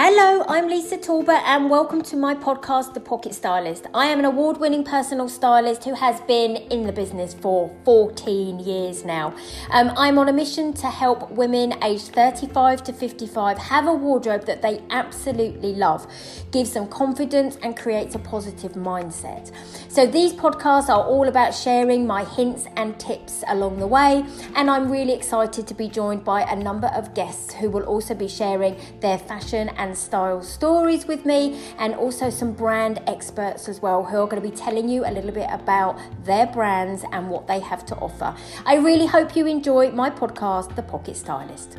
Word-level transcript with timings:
Hello, 0.00 0.44
I'm 0.46 0.68
Lisa 0.68 0.96
Talbot, 0.96 1.42
and 1.44 1.68
welcome 1.68 2.02
to 2.02 2.16
my 2.16 2.32
podcast, 2.32 2.94
The 2.94 3.00
Pocket 3.00 3.34
Stylist. 3.34 3.86
I 3.92 4.06
am 4.06 4.20
an 4.20 4.26
award 4.26 4.58
winning 4.58 4.84
personal 4.84 5.28
stylist 5.28 5.82
who 5.82 5.92
has 5.94 6.20
been 6.20 6.54
in 6.54 6.86
the 6.86 6.92
business 6.92 7.34
for 7.34 7.76
14 7.84 8.60
years 8.60 9.04
now. 9.04 9.34
Um, 9.72 9.90
I'm 9.96 10.16
on 10.20 10.28
a 10.28 10.32
mission 10.32 10.72
to 10.74 10.86
help 10.86 11.28
women 11.32 11.74
aged 11.82 12.12
35 12.12 12.84
to 12.84 12.92
55 12.92 13.58
have 13.58 13.88
a 13.88 13.92
wardrobe 13.92 14.46
that 14.46 14.62
they 14.62 14.80
absolutely 14.90 15.74
love, 15.74 16.06
gives 16.52 16.74
them 16.74 16.86
confidence, 16.86 17.58
and 17.64 17.76
creates 17.76 18.14
a 18.14 18.20
positive 18.20 18.74
mindset. 18.74 19.50
So, 19.88 20.06
these 20.06 20.32
podcasts 20.32 20.88
are 20.88 21.02
all 21.02 21.26
about 21.26 21.52
sharing 21.56 22.06
my 22.06 22.22
hints 22.22 22.66
and 22.76 22.96
tips 23.00 23.42
along 23.48 23.80
the 23.80 23.88
way, 23.88 24.24
and 24.54 24.70
I'm 24.70 24.92
really 24.92 25.14
excited 25.14 25.66
to 25.66 25.74
be 25.74 25.88
joined 25.88 26.22
by 26.22 26.42
a 26.42 26.54
number 26.54 26.86
of 26.94 27.14
guests 27.14 27.52
who 27.54 27.68
will 27.68 27.82
also 27.82 28.14
be 28.14 28.28
sharing 28.28 28.76
their 29.00 29.18
fashion 29.18 29.70
and 29.70 29.87
and 29.88 29.96
style 29.96 30.42
stories 30.42 31.06
with 31.06 31.24
me, 31.24 31.58
and 31.78 31.94
also 31.94 32.28
some 32.28 32.52
brand 32.52 33.00
experts 33.06 33.68
as 33.68 33.80
well 33.80 34.04
who 34.04 34.18
are 34.18 34.26
going 34.26 34.40
to 34.40 34.48
be 34.48 34.54
telling 34.54 34.88
you 34.88 35.04
a 35.06 35.10
little 35.10 35.32
bit 35.32 35.48
about 35.50 35.98
their 36.24 36.46
brands 36.46 37.04
and 37.10 37.30
what 37.30 37.46
they 37.46 37.58
have 37.58 37.86
to 37.86 37.96
offer. 37.96 38.36
I 38.66 38.76
really 38.76 39.06
hope 39.06 39.34
you 39.34 39.46
enjoy 39.46 39.90
my 39.90 40.10
podcast, 40.10 40.76
The 40.76 40.82
Pocket 40.82 41.16
Stylist. 41.16 41.78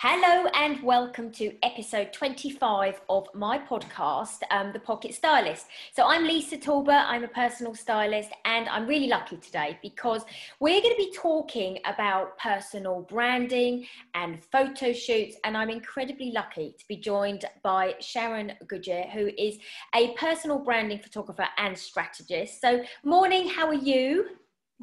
Hello 0.00 0.46
and 0.54 0.82
welcome 0.82 1.30
to 1.32 1.54
episode 1.62 2.12
25 2.12 3.00
of 3.08 3.28
my 3.34 3.58
podcast, 3.58 4.40
um, 4.50 4.70
The 4.74 4.78
Pocket 4.78 5.14
Stylist. 5.14 5.68
So, 5.94 6.06
I'm 6.06 6.24
Lisa 6.24 6.58
Talbot, 6.58 6.92
I'm 6.94 7.24
a 7.24 7.28
personal 7.28 7.74
stylist, 7.74 8.28
and 8.44 8.68
I'm 8.68 8.86
really 8.86 9.06
lucky 9.06 9.38
today 9.38 9.78
because 9.82 10.22
we're 10.60 10.82
going 10.82 10.94
to 10.94 11.02
be 11.02 11.14
talking 11.16 11.78
about 11.86 12.36
personal 12.36 13.06
branding 13.08 13.86
and 14.12 14.44
photo 14.52 14.92
shoots. 14.92 15.36
And 15.44 15.56
I'm 15.56 15.70
incredibly 15.70 16.30
lucky 16.30 16.74
to 16.78 16.84
be 16.88 16.98
joined 16.98 17.46
by 17.62 17.94
Sharron 17.98 18.52
Goodyear, 18.68 19.04
who 19.04 19.30
is 19.38 19.56
a 19.94 20.12
personal 20.12 20.58
branding 20.58 20.98
photographer 20.98 21.48
and 21.56 21.76
strategist. 21.76 22.60
So, 22.60 22.84
morning, 23.02 23.48
how 23.48 23.66
are 23.68 23.72
you? 23.72 24.26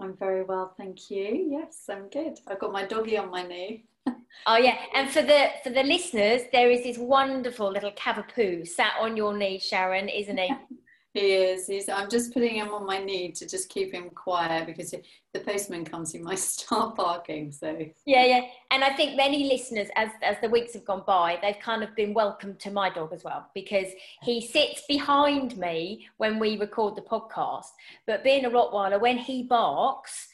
I'm 0.02 0.18
very 0.18 0.44
well, 0.44 0.74
thank 0.76 1.12
you. 1.12 1.50
Yes, 1.52 1.84
I'm 1.88 2.10
good. 2.10 2.40
I've 2.48 2.58
got 2.58 2.72
my 2.72 2.84
doggy 2.84 3.16
on 3.16 3.30
my 3.30 3.44
knee 3.46 3.86
oh 4.48 4.58
yeah, 4.58 4.78
and 4.96 5.10
for 5.10 5.22
the 5.22 5.50
for 5.64 5.70
the 5.70 5.84
listeners, 5.84 6.42
there 6.52 6.70
is 6.70 6.84
this 6.84 6.98
wonderful 6.98 7.72
little 7.72 7.92
cavapoo 7.92 8.68
sat 8.68 8.94
on 9.00 9.18
your 9.18 9.36
knee, 9.36 9.60
Sharron, 9.60 10.12
isn't 10.14 10.38
he? 10.38 10.54
he 11.14 11.34
is. 11.34 11.68
He's. 11.68 11.90
I'm 11.90 12.10
just 12.10 12.34
putting 12.34 12.56
him 12.56 12.70
on 12.70 12.86
my 12.86 12.98
knee 12.98 13.32
to 13.34 13.48
just 13.48 13.70
keep 13.70 13.94
him 13.94 14.10
quiet 14.10 14.66
because 14.66 14.94
the 15.34 15.40
postman 15.40 15.86
comes, 15.86 16.12
he 16.12 16.20
might 16.20 16.40
start 16.40 16.96
barking. 16.96 17.52
So 17.52 17.78
yeah, 18.06 18.26
yeah, 18.26 18.42
and 18.72 18.84
I 18.84 18.96
think 18.96 19.16
many 19.16 19.46
listeners, 19.46 19.88
as 19.96 20.10
as 20.22 20.38
the 20.42 20.50
weeks 20.50 20.74
have 20.74 20.86
gone 20.86 21.04
by, 21.06 21.40
they've 21.42 21.60
kind 21.60 21.84
of 21.84 21.96
been 21.96 22.14
welcome 22.14 22.56
to 22.58 22.72
my 22.72 22.90
dog 22.90 23.14
as 23.14 23.24
well 23.24 23.48
because 23.54 23.88
he 24.22 24.46
sits 24.46 24.84
behind 24.88 25.58
me 25.58 26.08
when 26.18 26.40
we 26.40 26.58
record 26.58 26.96
the 26.96 27.02
podcast. 27.02 27.72
But 28.08 28.24
being 28.24 28.46
a 28.46 28.50
Rottweiler, 28.50 29.00
when 29.00 29.18
he 29.18 29.44
barks 29.44 30.28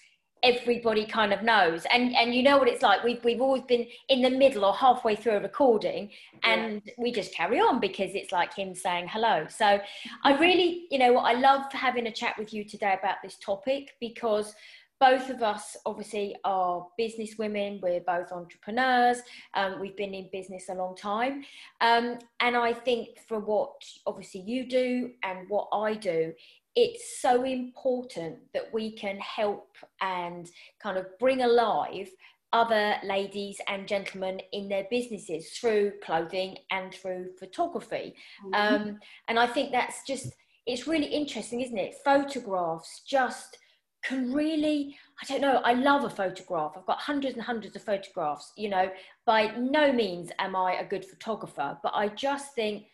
everybody 0.44 1.06
kind 1.06 1.34
of 1.34 1.44
knows. 1.44 1.86
And 1.92 2.16
and 2.16 2.34
you 2.34 2.44
know 2.44 2.58
what 2.58 2.68
it's 2.68 2.82
like 2.82 3.04
we've 3.04 3.24
we've 3.24 3.42
always 3.42 3.64
been 3.64 3.88
in 4.08 4.22
the 4.22 4.30
middle 4.30 4.66
or 4.66 4.74
halfway 4.74 5.16
through 5.16 5.34
a 5.34 5.40
recording 5.42 6.10
and 6.44 6.82
yeah. 6.86 6.94
we 6.98 7.12
just 7.12 7.34
carry 7.34 7.60
on 7.60 7.80
because 7.80 8.12
it's 8.14 8.32
like 8.32 8.54
him 8.54 8.74
saying 8.76 9.08
hello. 9.10 9.46
So 9.50 9.80
i 10.24 10.38
really 10.38 10.88
you 10.90 11.00
know 11.00 11.18
i 11.18 11.34
love 11.34 11.72
having 11.72 12.08
a 12.08 12.12
chat 12.12 12.38
with 12.38 12.54
you 12.54 12.64
today 12.64 12.96
about 12.98 13.18
this 13.24 13.38
topic 13.38 13.92
because 14.00 14.54
both 15.00 15.30
of 15.30 15.42
us 15.42 15.78
obviously 15.86 16.36
are 16.44 16.86
business 16.98 17.36
women 17.38 17.80
we're 17.82 18.02
both 18.02 18.32
entrepreneurs 18.32 19.20
um, 19.54 19.80
we've 19.80 19.96
been 19.96 20.14
in 20.14 20.30
business 20.32 20.68
a 20.70 20.74
long 20.74 20.96
time. 20.96 21.44
Um, 21.82 22.20
and 22.40 22.56
i 22.56 22.74
think 22.74 23.10
for 23.28 23.40
what 23.40 23.72
obviously 24.06 24.42
you 24.42 24.68
do 24.68 25.12
and 25.24 25.50
what 25.50 25.68
i 25.74 25.94
do 25.94 26.34
it's 26.82 27.20
so 27.22 27.44
important 27.44 28.38
that 28.54 28.74
we 28.74 28.92
can 28.92 29.18
help 29.20 29.76
and 30.00 30.50
kind 30.82 30.98
of 30.98 31.06
bring 31.20 31.42
alive 31.42 32.10
other 32.54 32.96
ladies 33.04 33.58
and 33.68 33.86
gentlemen 33.86 34.40
in 34.54 34.70
their 34.70 34.86
businesses 34.90 35.50
through 35.52 35.92
clothing 36.02 36.58
and 36.72 36.94
through 36.94 37.32
photography. 37.38 38.16
Mm-hmm. 38.46 38.54
Um, 38.54 39.00
and 39.28 39.38
I 39.38 39.46
think 39.46 39.72
that's 39.74 40.04
just, 40.08 40.34
it's 40.66 40.88
really 40.88 41.08
interesting, 41.08 41.60
isn't 41.62 41.78
it? 41.78 41.96
Photographs 42.06 43.02
just 43.06 43.58
can 44.02 44.34
really, 44.34 44.96
I 45.22 45.26
don't 45.28 45.42
know, 45.42 45.62
I 45.66 45.74
love 45.74 46.06
a 46.06 46.10
photograph. 46.10 46.72
I've 46.78 46.86
got 46.86 47.00
hundreds 47.00 47.36
and 47.36 47.44
hundreds 47.44 47.76
of 47.76 47.84
photographs. 47.84 48.54
You 48.56 48.70
know, 48.70 48.90
by 49.26 49.52
no 49.58 49.92
means 49.92 50.32
am 50.40 50.56
I 50.56 50.80
a 50.80 50.86
good 50.86 51.04
photographer, 51.04 51.78
but 51.84 51.92
I 51.94 52.08
just 52.08 52.56
think 52.56 52.86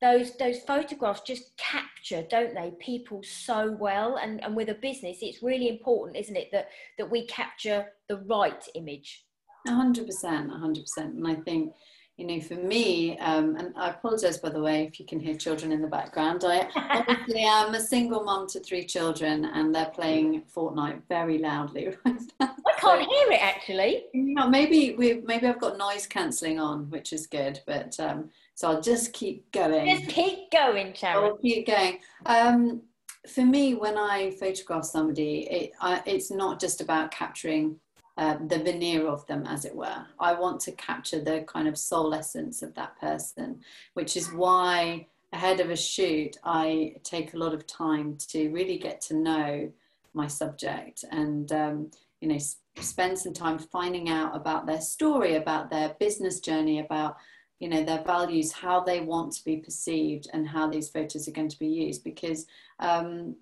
those 0.00 0.36
those 0.38 0.60
photographs 0.60 1.20
just 1.20 1.56
capture 1.56 2.22
don't 2.28 2.54
they 2.54 2.72
people 2.80 3.22
so 3.22 3.76
well? 3.78 4.16
And 4.16 4.42
and 4.42 4.56
with 4.56 4.68
a 4.68 4.74
business 4.74 5.18
it's 5.22 5.42
really 5.42 5.68
important 5.68 6.16
isn't 6.16 6.36
it 6.36 6.48
that 6.52 6.68
that 6.98 7.10
we 7.10 7.26
capture 7.26 7.86
the 8.08 8.18
right 8.18 8.64
image. 8.74 9.24
100% 9.68 10.06
100% 10.08 10.96
and 10.98 11.28
i 11.28 11.34
think 11.34 11.74
you 12.20 12.26
know 12.26 12.40
for 12.40 12.54
me 12.54 13.18
um, 13.18 13.56
and 13.56 13.72
i 13.76 13.88
apologize 13.88 14.36
by 14.36 14.50
the 14.50 14.60
way 14.60 14.84
if 14.84 15.00
you 15.00 15.06
can 15.06 15.18
hear 15.18 15.34
children 15.34 15.72
in 15.72 15.80
the 15.80 15.88
background 15.88 16.44
i 16.44 16.68
obviously 16.76 17.40
am 17.40 17.74
a 17.74 17.80
single 17.80 18.22
mom 18.22 18.46
to 18.46 18.60
three 18.60 18.84
children 18.84 19.46
and 19.46 19.74
they're 19.74 19.86
playing 19.86 20.42
fortnite 20.54 21.00
very 21.08 21.38
loudly 21.38 21.86
right 22.04 22.20
now. 22.38 22.54
i 22.66 22.72
can't 22.78 23.02
so, 23.02 23.08
hear 23.08 23.32
it 23.32 23.42
actually 23.42 24.04
you 24.12 24.34
know, 24.34 24.48
maybe 24.48 24.94
we 24.96 25.22
maybe 25.24 25.46
i've 25.46 25.60
got 25.60 25.78
noise 25.78 26.06
cancelling 26.06 26.60
on 26.60 26.88
which 26.90 27.12
is 27.12 27.26
good 27.26 27.58
but 27.66 27.98
um, 27.98 28.28
so 28.60 28.68
I'll 28.68 28.82
just 28.82 29.14
keep 29.14 29.50
going. 29.52 29.86
Just 29.86 30.14
keep 30.14 30.50
going, 30.50 30.92
Sharron. 30.92 31.14
I'll 31.14 31.36
keep 31.38 31.66
going. 31.66 31.98
Um, 32.26 32.82
for 33.26 33.42
me, 33.42 33.74
when 33.74 33.96
I 33.96 34.32
photograph 34.32 34.84
somebody, 34.84 35.48
it, 35.50 35.72
I, 35.80 36.02
it's 36.04 36.30
not 36.30 36.60
just 36.60 36.82
about 36.82 37.10
capturing 37.10 37.76
uh, 38.20 38.36
the 38.48 38.58
veneer 38.58 39.06
of 39.06 39.26
them, 39.28 39.46
as 39.46 39.64
it 39.64 39.74
were. 39.74 40.04
I 40.18 40.34
want 40.34 40.60
to 40.62 40.72
capture 40.72 41.20
the 41.24 41.40
kind 41.48 41.66
of 41.66 41.78
soul 41.78 42.12
essence 42.12 42.60
of 42.60 42.74
that 42.74 43.00
person, 43.00 43.62
which 43.94 44.14
is 44.14 44.30
why 44.30 45.06
ahead 45.32 45.58
of 45.58 45.70
a 45.70 45.76
shoot, 45.76 46.36
I 46.44 46.96
take 47.02 47.32
a 47.32 47.38
lot 47.38 47.54
of 47.54 47.66
time 47.66 48.18
to 48.28 48.50
really 48.50 48.76
get 48.76 49.00
to 49.02 49.16
know 49.16 49.72
my 50.12 50.26
subject 50.26 51.02
and, 51.10 51.50
um, 51.50 51.90
you 52.20 52.28
know, 52.28 52.38
spend 52.76 53.18
some 53.18 53.32
time 53.32 53.58
finding 53.58 54.10
out 54.10 54.36
about 54.36 54.66
their 54.66 54.82
story, 54.82 55.36
about 55.36 55.70
their 55.70 55.96
business 55.98 56.40
journey, 56.40 56.78
about 56.78 57.16
you 57.58 57.68
know 57.68 57.84
their 57.84 58.02
values 58.02 58.52
how 58.52 58.80
they 58.80 59.00
want 59.00 59.32
to 59.32 59.44
be 59.44 59.58
perceived 59.58 60.28
and 60.32 60.48
how 60.48 60.66
these 60.66 60.88
photos 60.88 61.28
are 61.28 61.32
going 61.32 61.48
to 61.48 61.58
be 61.58 61.68
used 61.68 62.02
because 62.02 62.46
um, 62.78 63.36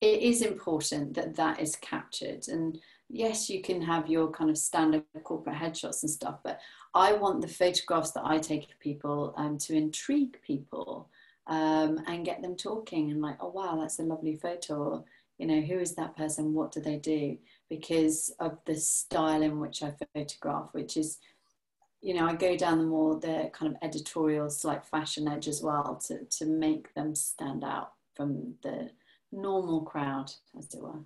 it 0.00 0.20
is 0.20 0.42
important 0.42 1.14
that 1.14 1.36
that 1.36 1.60
is 1.60 1.76
captured 1.76 2.48
and 2.48 2.80
yes 3.08 3.48
you 3.48 3.62
can 3.62 3.80
have 3.80 4.08
your 4.08 4.30
kind 4.30 4.50
of 4.50 4.58
standard 4.58 5.04
corporate 5.22 5.56
headshots 5.56 6.02
and 6.02 6.10
stuff 6.10 6.38
but 6.42 6.60
i 6.94 7.12
want 7.12 7.40
the 7.40 7.48
photographs 7.48 8.10
that 8.12 8.24
i 8.24 8.38
take 8.38 8.64
of 8.64 8.78
people 8.80 9.32
um, 9.36 9.56
to 9.58 9.74
intrigue 9.74 10.38
people 10.42 11.08
um, 11.48 12.00
and 12.08 12.24
get 12.24 12.42
them 12.42 12.56
talking 12.56 13.10
and 13.10 13.22
like 13.22 13.36
oh 13.40 13.48
wow 13.48 13.78
that's 13.80 13.98
a 14.00 14.02
lovely 14.02 14.34
photo 14.34 15.04
you 15.38 15.46
know 15.46 15.60
who 15.60 15.78
is 15.78 15.94
that 15.94 16.16
person 16.16 16.54
what 16.54 16.72
do 16.72 16.80
they 16.80 16.96
do 16.96 17.36
because 17.68 18.34
of 18.40 18.58
the 18.66 18.74
style 18.74 19.42
in 19.42 19.60
which 19.60 19.82
i 19.82 19.92
photograph 20.14 20.68
which 20.72 20.96
is 20.96 21.18
you 22.06 22.14
know, 22.14 22.26
I 22.26 22.34
go 22.34 22.56
down 22.56 22.78
the 22.78 22.84
more 22.84 23.18
the 23.18 23.50
kind 23.52 23.72
of 23.72 23.78
editorial, 23.82 24.48
slight 24.48 24.84
fashion 24.84 25.26
edge 25.26 25.48
as 25.48 25.60
well 25.60 26.00
to 26.06 26.24
to 26.24 26.46
make 26.46 26.94
them 26.94 27.16
stand 27.16 27.64
out 27.64 27.94
from 28.14 28.54
the 28.62 28.90
normal 29.32 29.82
crowd, 29.82 30.30
as 30.56 30.72
it 30.72 30.80
were. 30.80 31.00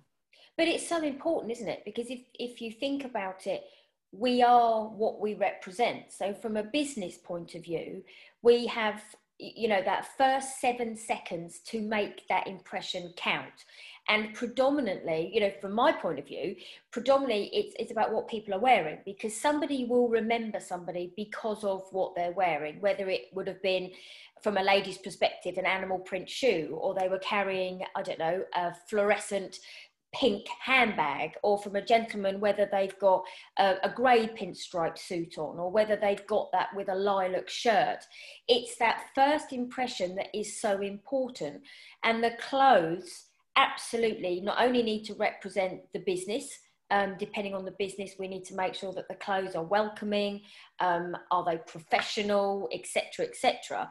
But 0.61 0.67
it's 0.67 0.87
so 0.87 1.01
important, 1.01 1.51
isn't 1.53 1.67
it? 1.67 1.81
Because 1.85 2.11
if 2.11 2.19
if 2.37 2.61
you 2.61 2.71
think 2.71 3.03
about 3.03 3.47
it, 3.47 3.63
we 4.11 4.43
are 4.43 4.83
what 4.89 5.19
we 5.19 5.33
represent. 5.33 6.11
So 6.11 6.35
from 6.35 6.55
a 6.55 6.61
business 6.61 7.17
point 7.17 7.55
of 7.55 7.63
view, 7.63 8.03
we 8.43 8.67
have 8.67 9.01
you 9.39 9.67
know 9.67 9.81
that 9.83 10.15
first 10.19 10.61
seven 10.61 10.95
seconds 10.95 11.61
to 11.61 11.81
make 11.81 12.27
that 12.27 12.45
impression 12.45 13.11
count 13.17 13.65
and 14.07 14.35
predominantly 14.35 15.31
you 15.33 15.39
know 15.39 15.51
from 15.59 15.71
my 15.73 15.91
point 15.91 16.19
of 16.19 16.27
view 16.27 16.55
predominantly 16.91 17.49
it's, 17.51 17.75
it's 17.79 17.91
about 17.91 18.13
what 18.13 18.27
people 18.27 18.53
are 18.53 18.59
wearing 18.59 18.99
because 19.03 19.35
somebody 19.35 19.85
will 19.85 20.09
remember 20.09 20.59
somebody 20.59 21.11
because 21.17 21.63
of 21.63 21.81
what 21.91 22.13
they're 22.13 22.33
wearing 22.33 22.79
whether 22.81 23.09
it 23.09 23.29
would 23.33 23.47
have 23.47 23.61
been 23.63 23.89
from 24.43 24.57
a 24.57 24.63
lady's 24.63 24.99
perspective 24.99 25.57
an 25.57 25.65
animal 25.65 25.97
print 25.97 26.29
shoe 26.29 26.77
or 26.79 26.93
they 26.93 27.09
were 27.09 27.19
carrying 27.19 27.81
i 27.95 28.01
don't 28.03 28.19
know 28.19 28.43
a 28.53 28.71
fluorescent 28.87 29.57
pink 30.13 30.45
handbag 30.59 31.31
or 31.41 31.57
from 31.57 31.75
a 31.75 31.85
gentleman 31.85 32.39
whether 32.39 32.67
they've 32.71 32.97
got 32.99 33.23
a, 33.57 33.75
a 33.83 33.89
grey 33.89 34.27
pinstripe 34.27 34.97
suit 34.97 35.37
on 35.37 35.57
or 35.57 35.71
whether 35.71 35.95
they've 35.95 36.25
got 36.27 36.51
that 36.51 36.67
with 36.75 36.89
a 36.89 36.95
lilac 36.95 37.49
shirt. 37.49 37.99
It's 38.47 38.75
that 38.77 39.05
first 39.15 39.53
impression 39.53 40.15
that 40.15 40.27
is 40.37 40.59
so 40.59 40.81
important. 40.81 41.61
And 42.03 42.23
the 42.23 42.31
clothes 42.39 43.27
absolutely 43.57 44.41
not 44.41 44.61
only 44.61 44.83
need 44.83 45.03
to 45.03 45.13
represent 45.15 45.81
the 45.93 45.99
business 45.99 46.59
um, 46.89 47.15
depending 47.17 47.55
on 47.55 47.65
the 47.65 47.75
business 47.79 48.15
we 48.19 48.27
need 48.27 48.43
to 48.45 48.55
make 48.55 48.75
sure 48.75 48.93
that 48.93 49.07
the 49.07 49.15
clothes 49.15 49.55
are 49.55 49.63
welcoming 49.63 50.41
um, 50.79 51.15
are 51.31 51.43
they 51.43 51.57
professional 51.67 52.69
etc 52.73 53.25
etc 53.25 53.89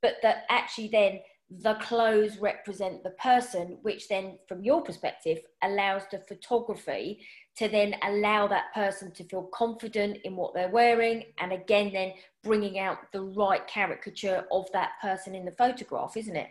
but 0.00 0.14
that 0.22 0.44
actually 0.50 0.88
then 0.88 1.20
the 1.60 1.74
clothes 1.74 2.38
represent 2.38 3.02
the 3.02 3.10
person, 3.10 3.78
which 3.82 4.08
then, 4.08 4.38
from 4.48 4.62
your 4.64 4.82
perspective, 4.82 5.38
allows 5.62 6.02
the 6.10 6.18
photography 6.20 7.20
to 7.56 7.68
then 7.68 7.94
allow 8.02 8.46
that 8.46 8.72
person 8.74 9.12
to 9.12 9.24
feel 9.24 9.42
confident 9.54 10.18
in 10.24 10.36
what 10.36 10.54
they're 10.54 10.70
wearing, 10.70 11.24
and 11.38 11.52
again, 11.52 11.92
then 11.92 12.12
bringing 12.42 12.78
out 12.78 12.98
the 13.12 13.20
right 13.20 13.66
caricature 13.66 14.44
of 14.50 14.70
that 14.72 14.92
person 15.02 15.34
in 15.34 15.44
the 15.44 15.52
photograph, 15.52 16.16
isn't 16.16 16.36
it? 16.36 16.48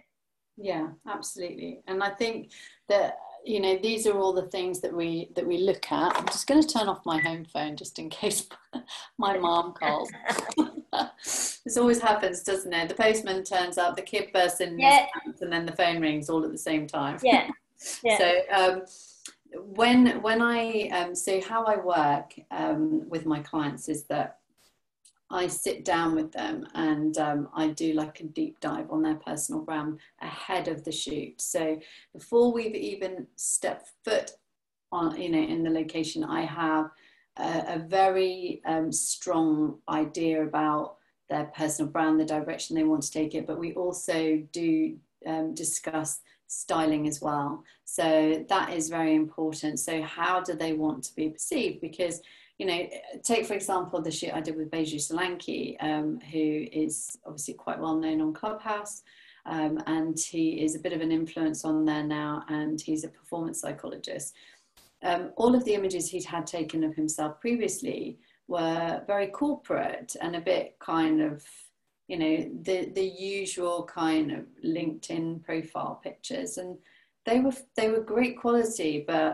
Yeah, 0.58 0.90
absolutely. 1.08 1.82
And 1.88 2.04
I 2.04 2.10
think 2.10 2.52
that 2.90 3.18
you 3.44 3.60
know 3.60 3.78
these 3.82 4.06
are 4.06 4.18
all 4.18 4.34
the 4.34 4.50
things 4.50 4.82
that 4.82 4.94
we 4.94 5.32
that 5.36 5.48
we 5.48 5.58
look 5.58 5.92
at 5.92 6.16
i'm 6.16 6.28
just 6.28 6.46
going 6.46 6.62
to 6.62 6.68
turn 6.68 6.88
off 6.88 7.04
my 7.08 7.20
home 7.20 7.44
phone 7.44 7.76
just 7.76 7.98
in 7.98 8.08
case 8.08 8.48
my 9.18 9.36
mom 9.38 9.74
calls 9.74 10.12
this 11.66 11.78
always 11.78 12.00
happens 12.00 12.44
doesn't 12.44 12.74
it 12.74 12.90
the 12.90 12.96
postman 12.96 13.44
turns 13.44 13.78
up 13.78 13.96
the 13.96 14.02
kid 14.02 14.30
bursts 14.34 14.62
in 14.62 14.80
yeah. 14.80 15.06
and 15.42 15.52
then 15.52 15.66
the 15.66 15.76
phone 15.76 16.02
rings 16.02 16.30
all 16.30 16.44
at 16.44 16.52
the 16.52 16.58
same 16.58 16.88
time 16.88 17.18
yeah, 17.24 17.48
yeah. 18.04 18.18
so 18.18 18.42
um, 18.54 18.82
when 19.54 20.22
when 20.22 20.42
i 20.42 20.90
um, 20.90 21.14
so 21.14 21.42
how 21.42 21.64
i 21.66 21.76
work 21.78 22.34
um, 22.52 23.08
with 23.10 23.26
my 23.26 23.40
clients 23.40 23.90
is 23.90 24.04
that 24.06 24.38
I 25.34 25.48
sit 25.48 25.86
down 25.86 26.14
with 26.16 26.32
them 26.32 26.68
and 26.74 27.18
um, 27.18 27.50
I 27.56 27.68
do 27.68 27.94
like 27.94 28.20
a 28.20 28.26
deep 28.26 28.60
dive 28.60 28.92
on 28.92 29.02
their 29.02 29.16
personal 29.16 29.62
brand 29.62 30.00
ahead 30.22 30.68
of 30.68 30.84
the 30.84 30.92
shoot. 30.92 31.40
So 31.40 31.80
before 32.14 32.52
we've 32.52 32.76
even 32.76 33.28
stepped 33.38 33.92
foot 34.04 34.32
on, 34.92 35.20
you 35.20 35.30
know, 35.30 35.42
in 35.42 35.64
the 35.64 35.70
location, 35.70 36.24
I 36.24 36.42
have 36.42 36.92
a, 37.38 37.76
a 37.76 37.86
very 37.88 38.62
um, 38.66 38.92
strong 38.92 39.80
idea 39.88 40.44
about 40.44 40.98
their 41.32 41.46
personal 41.56 41.90
brand, 41.90 42.20
the 42.20 42.26
direction 42.26 42.76
they 42.76 42.84
want 42.84 43.02
to 43.04 43.12
take 43.12 43.34
it. 43.34 43.48
But 43.48 43.58
we 43.58 43.74
also 43.74 44.44
do 44.52 44.98
um, 45.26 45.56
discuss 45.56 46.20
styling 46.48 47.08
as 47.08 47.22
well. 47.22 47.64
So 47.86 48.46
that 48.50 48.74
is 48.74 48.90
very 48.90 49.16
important. 49.16 49.80
So 49.80 50.02
how 50.04 50.42
do 50.42 50.54
they 50.54 50.74
want 50.74 51.04
to 51.06 51.16
be 51.16 51.30
perceived? 51.30 51.82
Because 51.82 52.22
you 52.60 52.68
know, 52.68 52.88
take 53.24 53.48
for 53.48 53.56
example 53.56 54.02
the 54.02 54.12
shoot 54.12 54.34
I 54.36 54.42
did 54.42 54.56
with 54.56 54.70
Beju 54.70 54.98
Solanki, 54.98 55.82
um, 55.82 56.20
who 56.32 56.68
is 56.72 57.18
obviously 57.26 57.56
quite 57.56 57.80
well 57.80 57.96
known 57.96 58.22
on 58.22 58.34
Clubhouse. 58.34 59.02
Um, 59.48 59.82
and 59.88 60.20
he 60.20 60.62
is 60.64 60.76
a 60.76 60.80
bit 60.80 60.94
of 60.94 61.02
an 61.02 61.12
influence 61.12 61.66
on 61.66 61.84
there 61.86 62.04
now, 62.04 62.44
and 62.50 62.80
he's 62.80 63.04
a 63.04 63.08
performance 63.08 63.60
psychologist. 63.60 64.36
Um, 65.02 65.32
all 65.38 65.56
of 65.56 65.66
the 65.66 65.74
images 65.74 66.12
he'd 66.12 66.26
had 66.26 66.46
taken 66.46 66.84
of 66.84 66.94
himself 66.94 67.42
previously 67.42 68.20
were 68.56 69.04
very 69.08 69.28
corporate 69.28 70.16
and 70.22 70.36
a 70.36 70.48
bit 70.52 70.68
kind 70.80 71.22
of, 71.22 71.44
you 72.10 72.18
know, 72.22 72.36
the 72.68 72.78
the 73.00 73.10
usual 73.38 73.78
kind 74.02 74.28
of 74.38 74.44
LinkedIn 74.64 75.44
profile 75.48 75.96
pictures, 76.04 76.58
and 76.58 76.78
they 77.28 77.40
were 77.40 77.58
they 77.78 77.90
were 77.92 78.14
great 78.14 78.36
quality, 78.44 78.94
but 79.14 79.32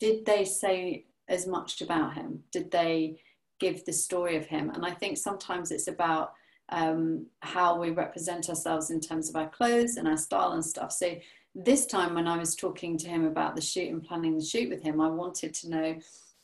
did 0.00 0.26
they 0.26 0.44
say 0.44 1.06
as 1.28 1.46
much 1.46 1.80
about 1.86 2.14
him? 2.14 2.30
Did 2.56 2.70
they 2.70 3.20
give 3.64 3.84
the 3.84 3.92
story 3.92 4.36
of 4.36 4.46
him? 4.46 4.70
And 4.70 4.84
I 4.90 4.92
think 5.00 5.18
sometimes 5.18 5.70
it's 5.70 5.88
about 5.88 6.26
um, 6.70 7.26
how 7.40 7.78
we 7.80 7.90
represent 7.90 8.48
ourselves 8.48 8.90
in 8.90 9.00
terms 9.00 9.28
of 9.28 9.36
our 9.36 9.48
clothes 9.48 9.96
and 9.96 10.06
our 10.08 10.16
style 10.16 10.52
and 10.52 10.64
stuff. 10.64 10.92
So 10.92 11.08
this 11.54 11.86
time 11.86 12.14
when 12.14 12.28
I 12.28 12.38
was 12.38 12.54
talking 12.54 12.98
to 12.98 13.08
him 13.08 13.24
about 13.26 13.56
the 13.56 13.62
shoot 13.62 13.90
and 13.92 14.02
planning 14.02 14.36
the 14.36 14.44
shoot 14.44 14.68
with 14.70 14.82
him, 14.82 15.00
I 15.00 15.08
wanted 15.08 15.54
to 15.54 15.70
know, 15.70 15.88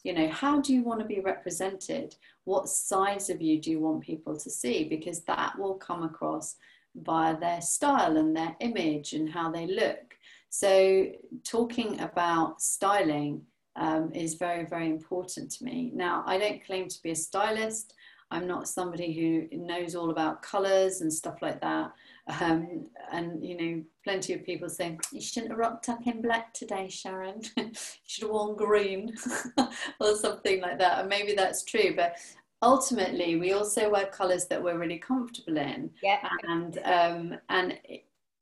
you 0.04 0.12
know, 0.12 0.28
how 0.28 0.60
do 0.60 0.72
you 0.72 0.82
want 0.84 1.00
to 1.00 1.06
be 1.06 1.20
represented? 1.20 2.14
What 2.44 2.68
sides 2.68 3.30
of 3.30 3.40
you 3.40 3.60
do 3.60 3.70
you 3.70 3.80
want 3.80 4.02
people 4.02 4.36
to 4.36 4.50
see? 4.50 4.84
Because 4.84 5.24
that 5.24 5.58
will 5.58 5.74
come 5.74 6.04
across 6.04 6.56
via 6.94 7.36
their 7.38 7.60
style 7.60 8.18
and 8.18 8.36
their 8.36 8.54
image 8.60 9.14
and 9.14 9.28
how 9.28 9.50
they 9.50 9.66
look. 9.66 10.14
So 10.50 11.06
talking 11.42 12.00
about 12.00 12.60
styling 12.60 13.42
um, 13.76 14.12
is 14.14 14.34
very, 14.34 14.66
very 14.66 14.88
important 14.88 15.50
to 15.52 15.64
me. 15.64 15.90
Now, 15.94 16.22
I 16.26 16.38
don't 16.38 16.64
claim 16.64 16.86
to 16.88 17.02
be 17.02 17.10
a 17.10 17.16
stylist. 17.16 17.94
I'm 18.34 18.48
not 18.48 18.66
somebody 18.66 19.12
who 19.12 19.56
knows 19.56 19.94
all 19.94 20.10
about 20.10 20.42
colours 20.42 21.02
and 21.02 21.12
stuff 21.12 21.40
like 21.40 21.60
that. 21.60 21.92
Um, 22.40 22.86
and 23.12 23.44
you 23.44 23.56
know, 23.56 23.84
plenty 24.02 24.32
of 24.32 24.44
people 24.44 24.69
say 24.69 24.98
you 25.12 25.20
shouldn't 25.20 25.52
have 25.52 25.58
rocked 25.58 25.88
up 25.88 26.04
in 26.04 26.20
black 26.20 26.52
today, 26.52 26.88
Sharron. 26.90 27.48
you 27.56 27.70
should 28.04 28.25
have 28.25 28.32
worn 28.32 28.56
green 28.56 29.14
or 30.00 30.16
something 30.16 30.60
like 30.60 30.81
that. 30.81 30.98
And 30.98 31.08
maybe 31.08 31.34
that's 31.34 31.62
true, 31.62 31.94
but 31.94 32.16
ultimately, 32.60 33.36
we 33.36 33.52
also 33.52 33.88
wear 33.88 34.06
colours 34.06 34.46
that 34.46 34.60
we're 34.60 34.78
really 34.78 34.98
comfortable 34.98 35.56
in. 35.56 35.90
Yeah. 36.02 36.28
And 36.42 36.78
um, 36.78 37.38
and 37.50 37.78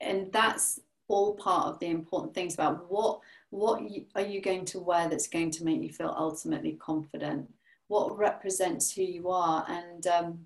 and 0.01 0.33
that's 0.33 0.81
all 1.09 1.35
part 1.35 1.67
of 1.67 1.79
the 1.81 1.89
important 1.89 2.33
things 2.33 2.55
about 2.55 2.91
what 2.91 3.21
what 3.51 3.83
are 4.15 4.25
you 4.25 4.41
going 4.41 4.65
to 4.65 4.79
wear 4.79 5.11
that's 5.11 5.29
going 5.29 5.51
to 5.51 5.65
make 5.65 5.83
you 5.83 5.93
feel 5.93 6.15
ultimately 6.17 6.73
confident 6.81 7.47
what 7.93 8.19
represents 8.19 8.93
who 8.93 9.03
you 9.03 9.29
are. 9.29 9.65
And 9.69 10.07
um, 10.07 10.39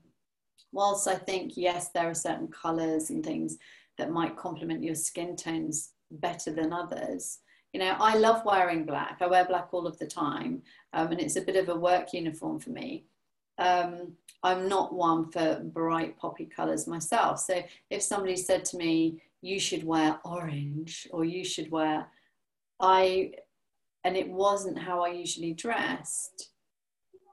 whilst 0.73 1.09
i 1.09 1.15
think 1.15 1.57
yes 1.57 1.89
there 1.89 2.09
are 2.11 2.15
certain 2.15 2.49
colors 2.49 3.11
and 3.11 3.25
things 3.25 3.57
that 3.99 4.11
might 4.11 4.37
complement 4.37 4.85
your 4.85 4.95
skin 4.95 5.35
tones 5.35 5.93
better 6.11 6.53
than 6.53 6.73
others 6.73 7.39
you 7.73 7.81
know 7.81 7.97
i 7.99 8.17
love 8.17 8.45
wearing 8.45 8.85
black. 8.85 9.19
I 9.21 9.27
wear 9.27 9.45
black 9.45 9.69
all 9.73 9.87
of 9.87 9.99
the 9.99 10.07
time 10.07 10.63
um, 10.93 11.11
and 11.13 11.21
it's 11.21 11.37
a 11.37 11.41
bit 11.49 11.57
of 11.57 11.69
a 11.69 11.79
work 11.79 12.13
uniform 12.13 12.59
for 12.61 12.71
me. 12.71 13.07
Um, 13.59 14.13
i'm 14.43 14.69
not 14.69 14.95
one 14.95 15.31
for 15.31 15.61
bright 15.65 16.19
poppy 16.19 16.47
colors 16.47 16.87
myself. 16.87 17.41
So 17.41 17.63
if 17.91 18.03
somebody 18.03 18.37
said 18.37 18.65
to 18.67 18.77
me 18.77 19.23
you 19.41 19.59
should 19.59 19.85
wear 19.85 20.19
orange 20.25 21.09
or 21.11 21.25
you 21.25 21.45
should 21.45 21.71
wear 21.71 22.07
I, 22.79 23.33
and 24.05 24.15
it 24.17 24.29
wasn't 24.29 24.79
how 24.79 25.03
I 25.03 25.09
usually 25.09 25.55
dressed, 25.55 26.51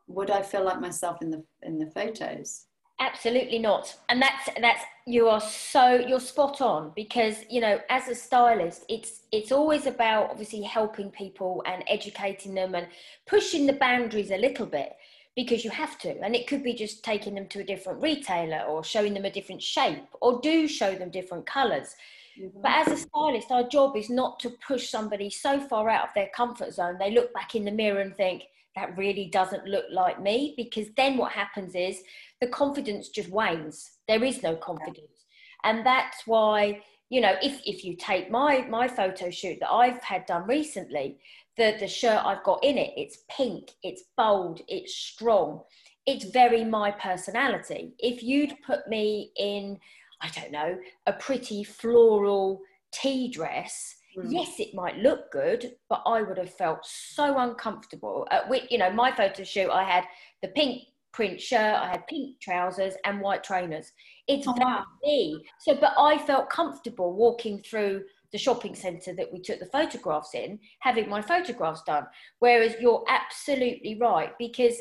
would 0.08 0.30
I 0.30 0.42
feel 0.42 0.64
like 0.64 0.82
myself 0.82 1.22
in 1.22 1.32
the 1.32 1.44
in 1.62 1.78
the 1.78 1.88
photos? 1.88 2.66
Absolutely 3.00 3.60
not. 3.60 3.96
And 4.10 4.22
that's 4.22 4.50
that's 4.60 4.84
you 5.06 5.28
are 5.28 5.42
so 5.42 5.96
you're 5.96 6.20
spot 6.20 6.62
on 6.62 6.92
because 6.96 7.38
you 7.50 7.60
know 7.60 7.80
as 7.90 8.08
a 8.08 8.16
stylist 8.16 8.86
it's 8.88 9.22
it's 9.32 9.52
always 9.52 9.86
about 9.86 10.30
obviously 10.30 10.62
helping 10.62 11.10
people 11.10 11.64
and 11.66 11.84
educating 11.88 12.54
them 12.54 12.76
and 12.76 12.88
pushing 13.28 13.66
the 13.66 13.74
boundaries 13.74 14.32
a 14.32 14.38
little 14.38 14.66
bit 14.66 14.94
because 15.36 15.66
you 15.66 15.72
have 15.72 15.98
to 15.98 16.18
and 16.22 16.36
it 16.36 16.48
could 16.48 16.64
be 16.64 16.74
just 16.74 17.04
taking 17.04 17.34
them 17.34 17.48
to 17.48 17.60
a 17.60 17.64
different 17.64 18.02
retailer 18.02 18.62
or 18.62 18.84
showing 18.84 19.14
them 19.14 19.26
a 19.26 19.32
different 19.32 19.62
shape 19.62 20.08
or 20.22 20.40
do 20.42 20.68
show 20.68 20.94
them 20.96 21.10
different 21.10 21.46
colors 21.46 21.96
Mm-hmm. 22.40 22.62
But 22.62 22.72
as 22.72 22.88
a 22.88 22.98
stylist, 22.98 23.52
our 23.52 23.68
job 23.68 23.96
is 23.96 24.10
not 24.10 24.40
to 24.42 24.52
push 24.66 24.90
somebody 24.90 25.30
so 25.30 25.60
far 25.60 25.90
out 25.90 26.10
of 26.10 26.14
their 26.16 26.30
comfort 26.36 26.74
zone, 26.74 26.98
they 27.00 27.12
look 27.12 27.34
back 27.34 27.56
in 27.56 27.66
the 27.66 27.72
mirror 27.72 28.02
and 28.02 28.16
think, 28.16 28.44
that 28.76 28.98
really 28.98 29.30
doesn't 29.32 29.66
look 29.66 29.86
like 29.92 30.22
me. 30.22 30.54
Because 30.58 30.88
then 30.98 31.18
what 31.18 31.32
happens 31.32 31.76
is 31.76 32.02
the 32.42 32.48
confidence 32.48 33.10
just 33.10 33.30
wanes. 33.30 33.92
There 34.08 34.24
is 34.24 34.44
no 34.44 34.56
confidence. 34.56 35.26
And 35.64 35.86
that's 35.86 36.26
why, 36.26 36.82
you 37.10 37.22
know, 37.22 37.36
if, 37.42 37.62
if 37.66 37.84
you 37.84 37.96
take 37.96 38.30
my, 38.30 38.66
my 38.70 38.88
photo 38.88 39.30
shoot 39.30 39.58
that 39.62 39.72
I've 39.72 40.02
had 40.04 40.26
done 40.26 40.48
recently, 40.48 41.20
the, 41.56 41.76
the 41.80 41.88
shirt 41.88 42.26
I've 42.26 42.44
got 42.44 42.64
in 42.64 42.78
it, 42.78 42.94
it's 42.98 43.20
pink, 43.30 43.72
it's 43.84 44.04
bold, 44.18 44.62
it's 44.68 44.94
strong 44.94 45.62
it's 46.06 46.26
very 46.26 46.64
my 46.64 46.92
personality. 46.92 47.94
If 48.00 48.24
you'd 48.24 48.62
put 48.66 48.88
me 48.88 49.32
in, 49.38 49.80
I 50.22 50.30
don't 50.30 50.52
know, 50.52 50.78
a 51.08 51.14
pretty 51.14 51.64
floral 51.64 52.62
tea 52.92 53.30
dress. 53.30 53.96
Mm. 54.18 54.32
yes, 54.32 54.60
it 54.60 54.74
might 54.74 54.98
look 54.98 55.32
good, 55.32 55.76
but 55.90 56.02
I 56.06 56.22
would 56.22 56.38
have 56.38 56.54
felt 56.54 56.86
so 56.86 57.38
uncomfortable. 57.38 58.28
Uh, 58.32 58.36
At 58.36 58.50
which, 58.50 58.64
you 58.70 58.78
know, 58.78 58.92
my 58.92 59.12
photo 59.12 59.44
shoot, 59.44 59.70
I 59.70 59.84
had 59.84 60.06
the 60.42 60.50
pink 60.50 60.84
print 61.14 61.40
shirt, 61.40 61.76
I 61.76 61.90
had 61.90 62.08
pink 62.08 62.40
trousers 62.40 62.96
and 63.06 63.22
white 63.22 63.44
trainers. 63.44 63.92
It's 64.28 64.48
oh, 64.48 64.56
wow. 64.58 64.84
me. 65.04 65.44
So, 65.60 65.76
but 65.76 65.94
I 65.98 66.18
felt 66.18 66.50
comfortable 66.50 67.14
walking 67.14 67.62
through 67.62 68.04
the 68.32 68.38
shopping 68.40 68.74
centre 68.74 69.14
that 69.14 69.32
we 69.32 69.40
took 69.40 69.60
the 69.60 69.68
photographs 69.68 70.34
in, 70.34 70.60
having 70.80 71.08
my 71.08 71.22
photographs 71.22 71.84
done. 71.84 72.06
Whereas 72.40 72.76
you're 72.82 73.06
absolutely 73.08 73.98
right 74.02 74.32
because 74.40 74.76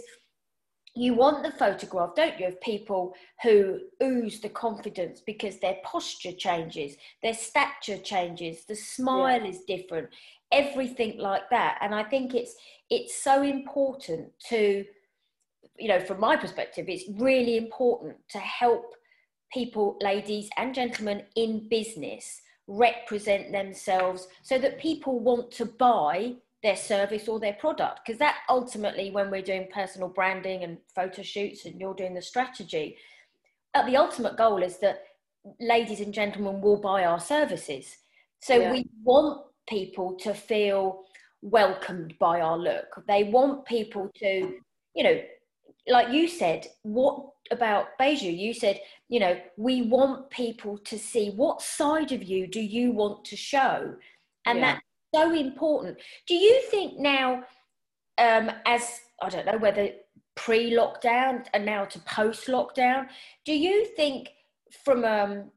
you 0.95 1.15
want 1.15 1.43
the 1.43 1.53
photograph, 1.53 2.15
don't 2.15 2.39
you, 2.39 2.47
of 2.47 2.61
people 2.61 3.15
who 3.43 3.81
ooze 4.03 4.41
the 4.41 4.49
confidence 4.49 5.23
because 5.25 5.59
their 5.59 5.77
posture 5.85 6.33
changes, 6.33 6.97
their 7.23 7.35
stature 7.35 7.99
changes, 7.99 8.65
the 8.67 8.77
smile 8.77 9.41
yeah. 9.41 9.49
is 9.49 9.61
different, 9.61 10.09
everything 10.53 11.19
like 11.19 11.49
that. 11.51 11.79
And 11.81 11.95
I 11.95 12.05
think 12.05 12.35
it's 12.35 12.55
it's 12.91 13.23
so 13.23 13.43
important 13.43 14.29
to, 14.49 14.85
you 15.79 15.89
know, 15.89 16.01
from 16.01 16.21
my 16.21 16.37
perspective, 16.37 16.87
it's 16.89 17.09
really 17.19 17.57
important 17.57 18.17
to 18.29 18.39
help 18.39 18.95
people, 19.53 19.97
ladies 20.03 20.51
and 20.59 20.75
gentlemen 20.75 21.23
in 21.37 21.69
business 21.69 22.43
represent 22.67 23.51
themselves 23.51 24.29
so 24.43 24.59
that 24.59 24.79
people 24.79 25.19
want 25.19 25.51
to 25.51 25.65
buy 25.65 26.35
their 26.63 26.77
service 26.77 27.29
or 27.29 27.41
their 27.41 27.55
product. 27.55 28.01
Because 28.05 28.19
that 28.19 28.39
ultimately 28.49 29.11
when 29.11 29.31
we're 29.31 29.43
doing 29.43 29.69
personal 29.73 30.09
branding 30.09 30.65
and 30.65 30.79
photo 30.95 31.23
shoots 31.23 31.65
and 31.65 31.81
you're 31.81 31.95
doing 31.95 32.15
the 32.15 32.23
strategy 32.23 32.97
uh, 33.75 33.87
the 33.87 33.97
ultimate 33.97 34.37
goal 34.37 34.63
is 34.63 34.79
that 34.79 35.05
ladies 35.61 36.01
and 36.01 36.15
gentlemen 36.15 36.61
will 36.61 36.77
buy 36.77 37.05
our 37.05 37.21
services. 37.21 37.97
So 38.41 38.57
yeah. 38.57 38.73
we 38.73 38.89
want 39.03 39.47
people 39.69 40.15
to 40.21 40.35
feel 40.35 41.05
welcomed 41.41 42.15
by 42.19 42.41
our 42.41 42.59
look. 42.59 43.03
They 43.09 43.25
want 43.25 43.65
people 43.67 44.11
to 44.17 44.55
you 44.95 45.05
know 45.05 45.21
like 45.89 46.13
you 46.13 46.29
said 46.29 46.67
what 46.83 47.27
about 47.51 47.99
Beju? 48.01 48.37
You 48.37 48.55
said 48.55 48.81
you 49.09 49.21
know 49.21 49.41
we 49.57 49.83
want 49.83 50.31
people 50.31 50.79
to 50.79 50.99
see 50.99 51.31
what 51.31 51.63
side 51.63 52.13
of 52.13 52.23
you 52.23 52.47
do 52.47 52.61
you 52.61 52.93
want 52.93 53.25
to 53.27 53.37
show? 53.37 53.95
And 54.45 54.59
yeah. 54.59 54.75
that 54.75 54.83
so 55.15 55.35
important. 55.35 55.99
Do 56.27 56.35
you 56.35 56.63
think 56.71 56.99
now, 56.99 57.45
um, 58.19 58.51
as 58.67 59.01
I 59.21 59.29
don't 59.29 59.47
know 59.47 59.59
whether 59.59 59.91
pre 60.35 60.73
lockdown 60.73 61.47
and 61.53 61.65
now 61.65 61.85
to 61.85 61.99
post 62.01 62.47
lockdown, 62.49 63.07
do 63.45 63.53
you 63.53 63.87
think 63.97 64.31
from 64.85 65.05
um, 65.05 65.51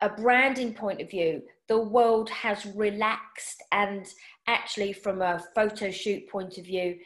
a 0.00 0.08
branding 0.08 0.74
point 0.74 1.00
of 1.00 1.10
view, 1.10 1.42
the 1.68 1.78
world 1.78 2.30
has 2.30 2.66
relaxed 2.74 3.62
and 3.72 4.06
actually 4.46 4.92
from 4.92 5.22
a 5.22 5.42
photo 5.54 5.90
shoot 5.90 6.28
point 6.28 6.58
of 6.58 6.64
view, 6.64 6.96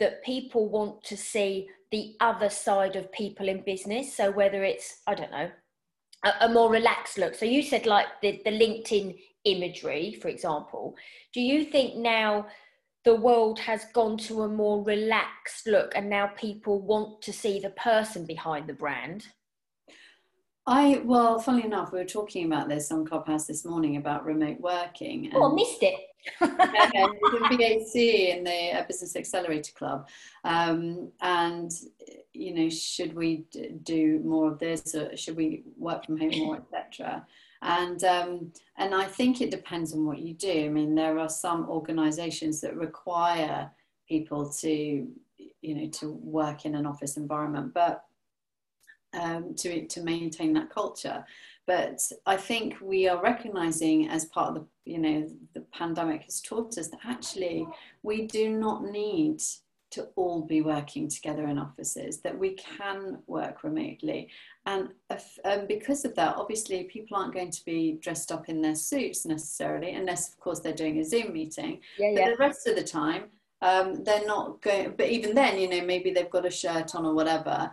that 0.00 0.24
people 0.24 0.68
want 0.68 1.02
to 1.04 1.16
see 1.16 1.68
the 1.92 2.14
other 2.20 2.50
side 2.50 2.96
of 2.96 3.10
people 3.12 3.48
in 3.48 3.62
business? 3.64 4.16
So 4.16 4.30
whether 4.30 4.64
it's, 4.64 5.02
I 5.06 5.14
don't 5.14 5.30
know, 5.30 5.50
a, 6.24 6.32
a 6.46 6.48
more 6.48 6.70
relaxed 6.70 7.18
look. 7.18 7.34
So 7.34 7.44
you 7.46 7.62
said 7.62 7.86
like 7.86 8.06
the, 8.22 8.40
the 8.44 8.50
LinkedIn 8.50 9.16
imagery, 9.44 10.18
for 10.20 10.28
example, 10.28 10.96
do 11.32 11.40
you 11.40 11.64
think 11.64 11.96
now 11.96 12.46
the 13.04 13.14
world 13.14 13.58
has 13.60 13.84
gone 13.92 14.16
to 14.16 14.42
a 14.42 14.48
more 14.48 14.82
relaxed 14.82 15.66
look 15.66 15.92
and 15.94 16.08
now 16.08 16.28
people 16.28 16.80
want 16.80 17.20
to 17.22 17.32
see 17.32 17.60
the 17.60 17.70
person 17.70 18.24
behind 18.24 18.66
the 18.66 18.72
brand? 18.72 19.26
I 20.66 21.02
well, 21.04 21.38
funnily 21.38 21.66
enough, 21.66 21.92
we 21.92 21.98
were 21.98 22.06
talking 22.06 22.46
about 22.46 22.70
this 22.70 22.90
on 22.90 23.04
Clubhouse 23.04 23.46
this 23.46 23.66
morning 23.66 23.98
about 23.98 24.24
remote 24.24 24.58
working. 24.60 25.26
And, 25.26 25.34
oh, 25.36 25.52
I 25.52 25.54
missed 25.54 25.82
it. 25.82 25.94
the 26.40 27.48
BAC 27.50 27.94
in 27.94 28.44
the 28.44 28.78
uh, 28.78 28.84
Business 28.86 29.14
Accelerator 29.14 29.72
Club, 29.74 30.08
um, 30.44 31.12
and 31.20 31.70
you 32.32 32.54
know, 32.54 32.70
should 32.70 33.14
we 33.14 33.44
do 33.82 34.20
more 34.24 34.50
of 34.50 34.58
this, 34.58 34.94
or 34.94 35.14
should 35.18 35.36
we 35.36 35.64
work 35.76 36.06
from 36.06 36.16
home 36.16 36.38
more, 36.38 36.56
etc 36.56 37.26
and 37.64 38.04
um, 38.04 38.52
and 38.76 38.94
I 38.94 39.04
think 39.04 39.40
it 39.40 39.50
depends 39.50 39.92
on 39.94 40.06
what 40.06 40.18
you 40.18 40.34
do. 40.34 40.66
I 40.66 40.68
mean, 40.68 40.94
there 40.94 41.18
are 41.18 41.28
some 41.28 41.68
organisations 41.68 42.60
that 42.60 42.76
require 42.76 43.70
people 44.06 44.50
to 44.60 45.08
you 45.62 45.74
know 45.74 45.88
to 45.88 46.10
work 46.10 46.66
in 46.66 46.74
an 46.74 46.86
office 46.86 47.16
environment, 47.16 47.72
but 47.74 48.04
um, 49.14 49.54
to 49.56 49.86
to 49.86 50.02
maintain 50.02 50.52
that 50.52 50.70
culture. 50.70 51.24
But 51.66 52.00
I 52.26 52.36
think 52.36 52.76
we 52.82 53.08
are 53.08 53.22
recognizing 53.22 54.08
as 54.08 54.26
part 54.26 54.48
of 54.48 54.54
the 54.54 54.66
you 54.84 54.98
know 54.98 55.30
the 55.54 55.62
pandemic 55.72 56.24
has 56.24 56.42
taught 56.42 56.76
us 56.76 56.88
that 56.88 57.00
actually 57.04 57.66
we 58.02 58.26
do 58.26 58.50
not 58.50 58.84
need 58.84 59.40
to 59.94 60.08
all 60.16 60.42
be 60.42 60.60
working 60.60 61.08
together 61.08 61.46
in 61.46 61.58
offices, 61.58 62.20
that 62.20 62.38
we 62.38 62.54
can 62.54 63.18
work 63.26 63.64
remotely. 63.64 64.28
And 64.66 64.90
if, 65.10 65.38
um, 65.44 65.66
because 65.66 66.04
of 66.04 66.14
that, 66.16 66.36
obviously, 66.36 66.84
people 66.84 67.16
aren't 67.16 67.34
going 67.34 67.50
to 67.50 67.64
be 67.64 67.98
dressed 68.00 68.32
up 68.32 68.48
in 68.48 68.60
their 68.60 68.74
suits 68.74 69.24
necessarily, 69.24 69.94
unless, 69.94 70.30
of 70.30 70.40
course, 70.40 70.60
they're 70.60 70.72
doing 70.72 70.98
a 70.98 71.04
Zoom 71.04 71.32
meeting. 71.32 71.80
Yeah, 71.98 72.12
but 72.14 72.20
yeah. 72.20 72.30
the 72.30 72.36
rest 72.36 72.66
of 72.66 72.76
the 72.76 72.84
time, 72.84 73.24
um, 73.62 74.04
they're 74.04 74.26
not 74.26 74.60
going, 74.62 74.94
but 74.96 75.08
even 75.08 75.34
then, 75.34 75.58
you 75.58 75.68
know, 75.68 75.84
maybe 75.84 76.12
they've 76.12 76.30
got 76.30 76.46
a 76.46 76.50
shirt 76.50 76.94
on 76.94 77.06
or 77.06 77.14
whatever. 77.14 77.70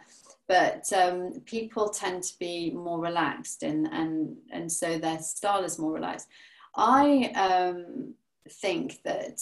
But 0.47 0.91
um, 0.93 1.41
people 1.45 1.89
tend 1.89 2.23
to 2.23 2.37
be 2.37 2.71
more 2.71 2.99
relaxed, 2.99 3.63
and, 3.63 3.87
and, 3.87 4.35
and 4.51 4.71
so 4.71 4.97
their 4.97 5.19
style 5.19 5.63
is 5.63 5.79
more 5.79 5.93
relaxed. 5.93 6.27
I 6.75 7.31
um, 7.35 8.13
think 8.49 9.01
that 9.03 9.39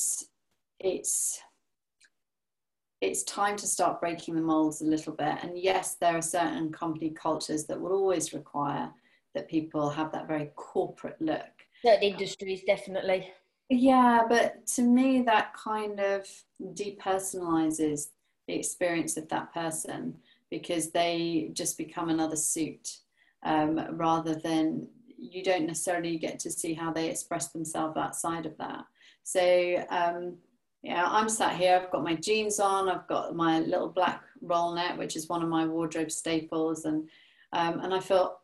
it's 0.79 1.41
it's 3.01 3.24
time 3.24 3.56
to 3.58 3.68
start 3.68 4.01
breaking 4.01 4.36
the 4.36 4.41
molds 4.41 4.82
a 4.82 4.86
little 4.86 5.13
bit. 5.13 5.38
And 5.41 5.58
yes, 5.58 5.96
there 5.96 6.18
are 6.18 6.22
certain 6.22 6.72
company 6.72 7.12
cultures 7.12 7.65
that 7.65 7.79
will 7.79 7.94
always 7.94 8.34
require 8.34 8.91
that 9.34 9.50
people 9.50 9.89
have 9.89 10.12
that 10.12 10.27
very 10.27 10.51
corporate 10.56 11.22
look. 11.22 11.46
Certain 11.84 12.03
industries, 12.03 12.63
definitely. 12.63 13.32
Yeah, 13.70 14.24
but 14.27 14.65
to 14.75 14.82
me, 14.82 15.22
that 15.22 15.53
kind 15.53 16.00
of 16.00 16.27
depersonalizes 16.74 18.08
the 18.48 18.56
experience 18.56 19.15
of 19.15 19.29
that 19.29 19.53
person 19.53 20.15
because 20.50 20.89
they 20.89 21.51
just 21.53 21.77
become 21.77 22.10
another 22.10 22.36
suit 22.36 22.98
um, 23.44 23.79
rather 23.91 24.36
than 24.36 24.88
you 25.18 25.44
don't 25.44 25.68
necessarily 25.68 26.18
get 26.18 26.39
to 26.39 26.51
see 26.51 26.74
how 26.74 26.91
they 26.91 27.10
express 27.10 27.50
themselves 27.50 27.96
outside 27.96 28.46
of 28.46 28.58
that. 28.58 28.86
So, 29.24 29.86
um, 29.89 30.38
yeah, 30.81 31.05
I'm 31.07 31.29
sat 31.29 31.55
here, 31.55 31.81
I've 31.81 31.91
got 31.91 32.03
my 32.03 32.15
jeans 32.15 32.59
on, 32.59 32.89
I've 32.89 33.07
got 33.07 33.36
my 33.36 33.59
little 33.59 33.89
black 33.89 34.24
roll 34.41 34.74
neck, 34.74 34.98
which 34.98 35.15
is 35.15 35.27
one 35.27 35.43
of 35.43 35.50
my 35.50 35.65
wardrobe 35.65 36.12
staples, 36.12 36.86
and 36.86 37.09
um, 37.51 37.79
and 37.79 37.93
I 37.93 38.00
feel 38.00 38.39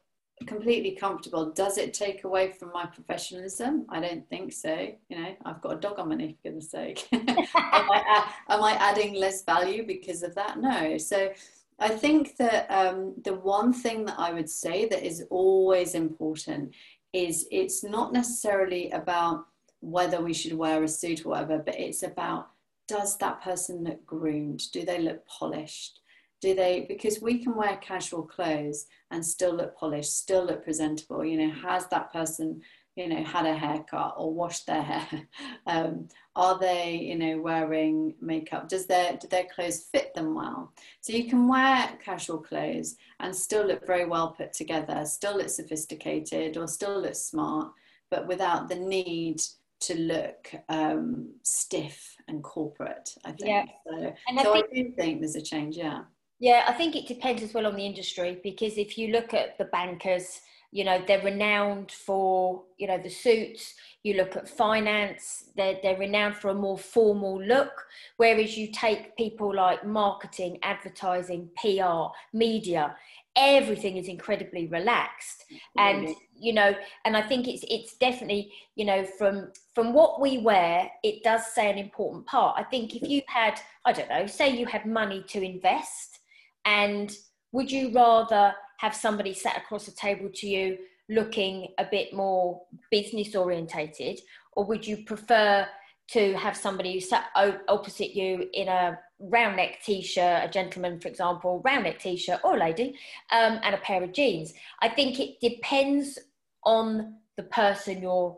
completely 0.47 0.91
comfortable. 0.91 1.51
Does 1.51 1.77
it 1.77 1.93
take 1.93 2.23
away 2.23 2.51
from 2.51 2.71
my 2.73 2.85
professionalism? 2.85 3.85
I 3.89 4.01
don't 4.01 4.27
think 4.29 4.51
so. 4.51 4.89
You 5.09 5.21
know, 5.21 5.35
I've 5.45 5.61
got 5.61 5.77
a 5.77 5.79
dog 5.79 5.99
on 5.99 6.09
my 6.09 6.15
knee, 6.15 6.33
for 6.33 6.49
goodness 6.49 6.71
sake. 6.71 7.07
am, 7.13 7.23
I, 7.27 8.25
am, 8.49 8.63
I, 8.63 8.73
adding 8.73 9.13
less 9.13 9.43
value 9.43 9.85
because 9.85 10.23
of 10.23 10.35
that? 10.35 10.59
No. 10.59 10.97
So 10.97 11.31
I 11.79 11.89
think 11.89 12.35
that 12.37 12.67
um, 12.69 13.13
the 13.23 13.35
one 13.35 13.71
thing 13.71 14.05
that 14.05 14.19
I 14.19 14.33
would 14.33 14.49
say 14.49 14.87
that 14.89 15.05
is 15.05 15.23
always 15.29 15.95
important 15.95 16.73
is 17.13 17.47
it's 17.49 17.83
not 17.83 18.11
necessarily 18.11 18.91
about 18.91 19.45
whether 19.81 20.21
we 20.21 20.33
should 20.33 20.53
wear 20.53 20.83
a 20.83 20.87
suit 20.87 21.25
or 21.25 21.29
whatever, 21.29 21.59
but 21.59 21.79
it's 21.79 22.03
about 22.03 22.49
does 22.87 23.17
that 23.17 23.41
person 23.41 23.83
look 23.83 24.05
groomed? 24.05 24.71
Do 24.71 24.85
they 24.85 24.99
look 24.99 25.25
polished? 25.27 26.01
Do 26.41 26.53
they, 26.53 26.85
because 26.87 27.21
we 27.21 27.43
can 27.43 27.55
wear 27.55 27.77
casual 27.77 28.23
clothes 28.23 28.85
and 29.09 29.25
still 29.25 29.53
look 29.53 29.75
polished, 29.77 30.17
still 30.17 30.45
look 30.45 30.63
presentable. 30.63 31.25
You 31.25 31.37
know, 31.37 31.53
has 31.63 31.87
that 31.87 32.13
person, 32.13 32.61
you 32.95 33.07
know, 33.07 33.23
had 33.23 33.45
a 33.45 33.55
haircut 33.55 34.15
or 34.17 34.33
washed 34.33 34.67
their 34.67 34.83
hair? 34.83 35.27
Um, 35.67 36.09
are 36.35 36.59
they, 36.59 36.95
you 36.95 37.17
know, 37.17 37.41
wearing 37.41 38.13
makeup? 38.21 38.69
Does 38.69 38.85
their, 38.85 39.17
do 39.17 39.27
their 39.27 39.45
clothes 39.45 39.85
fit 39.91 40.13
them 40.13 40.35
well? 40.35 40.71
So 41.01 41.13
you 41.13 41.27
can 41.27 41.47
wear 41.47 41.97
casual 42.03 42.37
clothes 42.37 42.97
and 43.19 43.35
still 43.35 43.65
look 43.65 43.87
very 43.87 44.05
well 44.05 44.29
put 44.29 44.53
together, 44.53 45.03
still 45.05 45.37
look 45.37 45.49
sophisticated 45.49 46.55
or 46.55 46.67
still 46.67 47.01
look 47.01 47.15
smart, 47.15 47.71
but 48.11 48.27
without 48.27 48.69
the 48.69 48.75
need 48.75 49.41
to 49.81 49.95
look 49.95 50.51
um, 50.69 51.33
stiff 51.43 52.15
and 52.27 52.43
corporate. 52.43 53.09
I 53.25 53.31
think. 53.31 53.49
Yeah. 53.49 53.65
So, 53.87 54.13
and 54.27 54.39
so 54.39 54.53
think, 54.53 54.65
I 54.71 54.75
do 54.75 54.91
think 54.97 55.21
there's 55.21 55.35
a 55.35 55.41
change. 55.41 55.77
Yeah. 55.77 56.01
Yeah, 56.39 56.65
I 56.67 56.73
think 56.73 56.95
it 56.95 57.07
depends 57.07 57.41
as 57.43 57.53
well 57.53 57.65
on 57.65 57.75
the 57.75 57.85
industry 57.85 58.39
because 58.43 58.77
if 58.77 58.97
you 58.97 59.09
look 59.09 59.33
at 59.33 59.57
the 59.57 59.65
bankers, 59.65 60.41
you 60.75 60.83
know 60.83 61.01
they're 61.07 61.23
renowned 61.23 61.89
for 61.89 62.63
you 62.77 62.85
know 62.85 62.97
the 63.01 63.09
suits 63.09 63.75
you 64.03 64.15
look 64.15 64.35
at 64.35 64.49
finance 64.49 65.45
they're, 65.55 65.79
they're 65.81 65.97
renowned 65.97 66.35
for 66.35 66.49
a 66.49 66.53
more 66.53 66.77
formal 66.77 67.41
look 67.41 67.85
whereas 68.17 68.57
you 68.57 68.69
take 68.73 69.15
people 69.15 69.55
like 69.55 69.85
marketing 69.85 70.59
advertising 70.63 71.49
pr 71.55 72.07
media 72.33 72.93
everything 73.35 73.97
is 73.97 74.07
incredibly 74.07 74.67
relaxed. 74.67 75.45
And 75.77 76.15
you 76.39 76.53
know 76.53 76.73
and 77.05 77.15
i 77.15 77.21
think 77.21 77.47
it's 77.47 77.63
it's 77.69 77.95
definitely 77.97 78.51
you 78.75 78.85
know 78.85 79.05
from 79.17 79.51
from 79.73 79.93
what 79.93 80.19
we 80.19 80.37
wear 80.39 80.89
it 81.03 81.23
does 81.23 81.45
say 81.53 81.69
an 81.71 81.77
important 81.77 82.25
part. 82.25 82.55
I 82.57 82.63
think 82.63 82.95
if 82.95 83.07
you 83.07 83.21
had 83.27 83.59
i 83.85 83.91
don't 83.91 84.09
know 84.09 84.27
say 84.27 84.49
you 84.49 84.65
had 84.65 84.85
money 84.85 85.23
to 85.29 85.41
invest 85.41 86.19
and 86.65 87.15
would 87.51 87.71
you 87.71 87.93
rather 87.93 88.53
have 88.77 88.93
somebody 88.93 89.33
sat 89.33 89.57
across 89.57 89.85
the 89.85 89.91
table 89.91 90.29
to 90.33 90.47
you 90.47 90.77
looking 91.09 91.69
a 91.77 91.85
bit 91.89 92.13
more 92.13 92.61
business 92.91 93.35
orientated 93.35 94.19
or 94.53 94.65
would 94.65 94.85
you 94.85 94.97
prefer 95.05 95.67
to 96.07 96.33
have 96.35 96.57
somebody 96.57 96.93
who 96.93 96.99
sat 96.99 97.25
opposite 97.67 98.15
you 98.15 98.49
in 98.53 98.67
a 98.67 98.99
round 99.19 99.55
neck 99.55 99.79
t-shirt 99.83 100.43
a 100.43 100.49
gentleman 100.49 100.99
for 100.99 101.07
example 101.07 101.61
round 101.63 101.83
neck 101.85 101.99
t-shirt 101.99 102.39
or 102.43 102.57
a 102.57 102.59
lady 102.59 102.97
um, 103.31 103.59
and 103.63 103.73
a 103.75 103.79
pair 103.79 104.03
of 104.03 104.13
jeans. 104.13 104.53
I 104.81 104.89
think 104.89 105.19
it 105.19 105.39
depends 105.39 106.19
on 106.63 107.15
the 107.37 107.43
person 107.43 108.01
you're 108.01 108.37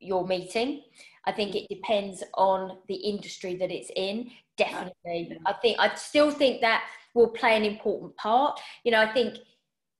you're 0.00 0.26
meeting. 0.26 0.82
I 1.24 1.32
think 1.32 1.54
it 1.54 1.66
depends 1.68 2.22
on 2.34 2.78
the 2.88 2.94
industry 2.94 3.56
that 3.56 3.70
it's 3.70 3.90
in 3.96 4.30
definitely. 4.58 5.38
I 5.46 5.52
think 5.54 5.78
i 5.78 5.94
still 5.94 6.30
think 6.30 6.60
that 6.60 6.84
will 7.14 7.28
play 7.28 7.56
an 7.56 7.64
important 7.64 8.14
part. 8.16 8.60
You 8.84 8.92
know, 8.92 9.00
I 9.00 9.12
think 9.12 9.38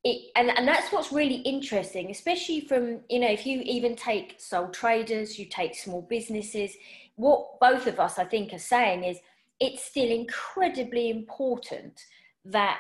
it, 0.05 0.31
and, 0.37 0.51
and 0.51 0.69
that's 0.69 0.93
what's 0.93 1.13
really 1.13 1.37
interesting, 1.37 2.11
especially 2.11 2.61
from, 2.61 3.01
you 3.09 3.21
know, 3.21 3.31
if 3.31 3.47
you 3.47 3.61
even 3.63 3.97
take 3.97 4.37
sole 4.39 4.69
traders, 4.69 5.39
you 5.39 5.47
take 5.47 5.75
small 5.75 6.03
businesses, 6.03 6.73
what 7.17 7.59
both 7.61 7.87
of 7.87 7.99
us, 7.99 8.19
I 8.19 8.25
think, 8.25 8.53
are 8.53 8.59
saying 8.59 9.05
is 9.05 9.19
it's 9.61 9.85
still 9.85 10.11
incredibly 10.11 11.11
important 11.11 12.01
that 12.45 12.79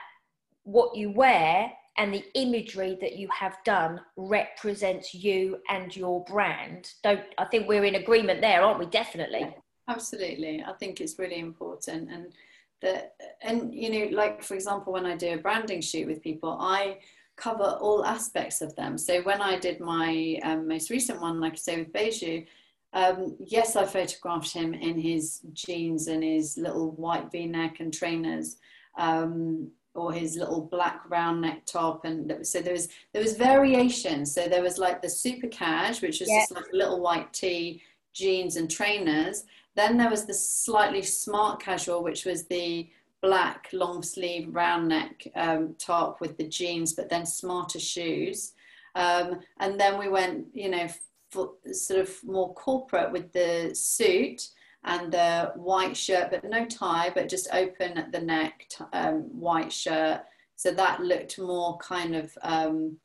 what 0.64 0.96
you 0.96 1.10
wear 1.10 1.72
and 1.96 2.14
the 2.14 2.24
imagery 2.34 2.96
that 3.00 3.16
you 3.16 3.28
have 3.36 3.56
done 3.64 4.00
represents 4.16 5.14
you 5.14 5.58
and 5.68 5.96
your 5.96 6.24
brand. 6.24 6.92
Don't 7.02 7.22
I 7.38 7.44
think 7.46 7.68
we're 7.68 7.84
in 7.84 7.96
agreement 7.96 8.40
there, 8.40 8.62
aren't 8.62 8.78
we? 8.78 8.86
Definitely. 8.86 9.54
Absolutely. 9.88 10.62
I 10.64 10.72
think 10.74 11.00
it's 11.00 11.18
really 11.18 11.38
important. 11.38 12.10
And 12.10 12.32
that 12.80 13.14
and 13.42 13.74
you 13.74 13.90
know 13.90 14.16
like 14.16 14.42
for 14.42 14.54
example 14.54 14.92
when 14.92 15.06
i 15.06 15.16
do 15.16 15.34
a 15.34 15.38
branding 15.38 15.80
shoot 15.80 16.06
with 16.06 16.22
people 16.22 16.56
i 16.60 16.98
cover 17.36 17.76
all 17.80 18.04
aspects 18.04 18.60
of 18.60 18.74
them 18.76 18.96
so 18.96 19.20
when 19.22 19.40
i 19.40 19.58
did 19.58 19.80
my 19.80 20.38
um, 20.42 20.66
most 20.68 20.90
recent 20.90 21.20
one 21.20 21.40
like 21.40 21.52
i 21.52 21.56
say 21.56 21.78
with 21.78 21.92
beju 21.92 22.46
um, 22.92 23.36
yes 23.40 23.76
i 23.76 23.84
photographed 23.84 24.52
him 24.52 24.74
in 24.74 24.98
his 24.98 25.40
jeans 25.52 26.08
and 26.08 26.22
his 26.22 26.56
little 26.56 26.92
white 26.92 27.30
v-neck 27.30 27.80
and 27.80 27.92
trainers 27.92 28.56
um, 28.98 29.70
or 29.94 30.12
his 30.12 30.36
little 30.36 30.62
black 30.62 31.02
round 31.08 31.40
neck 31.40 31.64
top 31.66 32.04
and 32.04 32.46
so 32.46 32.60
there 32.60 32.72
was 32.72 32.88
there 33.12 33.22
was 33.22 33.36
variation 33.36 34.24
so 34.24 34.48
there 34.48 34.62
was 34.62 34.78
like 34.78 35.02
the 35.02 35.08
super 35.08 35.48
cash 35.48 36.02
which 36.02 36.20
was 36.20 36.28
yeah. 36.28 36.40
just 36.40 36.52
like 36.52 36.72
a 36.72 36.76
little 36.76 37.00
white 37.00 37.32
tee 37.32 37.82
jeans 38.12 38.56
and 38.56 38.70
trainers 38.70 39.44
then 39.78 39.96
there 39.96 40.10
was 40.10 40.24
the 40.24 40.34
slightly 40.34 41.02
smart 41.02 41.60
casual, 41.60 42.02
which 42.02 42.24
was 42.24 42.46
the 42.46 42.90
black 43.22 43.68
long 43.72 44.02
sleeve 44.02 44.48
round 44.52 44.88
neck 44.88 45.24
um, 45.36 45.76
top 45.78 46.20
with 46.20 46.36
the 46.36 46.48
jeans, 46.48 46.94
but 46.94 47.08
then 47.08 47.24
smarter 47.24 47.78
shoes. 47.78 48.54
Um, 48.96 49.38
and 49.60 49.78
then 49.78 49.96
we 49.96 50.08
went, 50.08 50.46
you 50.52 50.68
know, 50.68 50.88
sort 51.32 52.00
of 52.00 52.14
more 52.24 52.54
corporate 52.54 53.12
with 53.12 53.32
the 53.32 53.74
suit 53.74 54.48
and 54.84 55.12
the 55.12 55.52
white 55.56 55.96
shirt, 55.96 56.30
but 56.30 56.44
no 56.44 56.64
tie, 56.64 57.10
but 57.14 57.28
just 57.28 57.48
open 57.52 57.98
at 57.98 58.12
the 58.12 58.20
neck, 58.20 58.66
um, 58.92 59.22
white 59.38 59.72
shirt. 59.72 60.22
So 60.56 60.70
that 60.72 61.00
looked 61.00 61.38
more 61.38 61.78
kind 61.78 62.16
of, 62.16 62.36
um, 62.42 62.96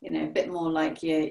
you 0.00 0.10
know, 0.10 0.24
a 0.24 0.28
bit 0.28 0.50
more 0.50 0.70
like 0.70 1.02
your 1.02 1.28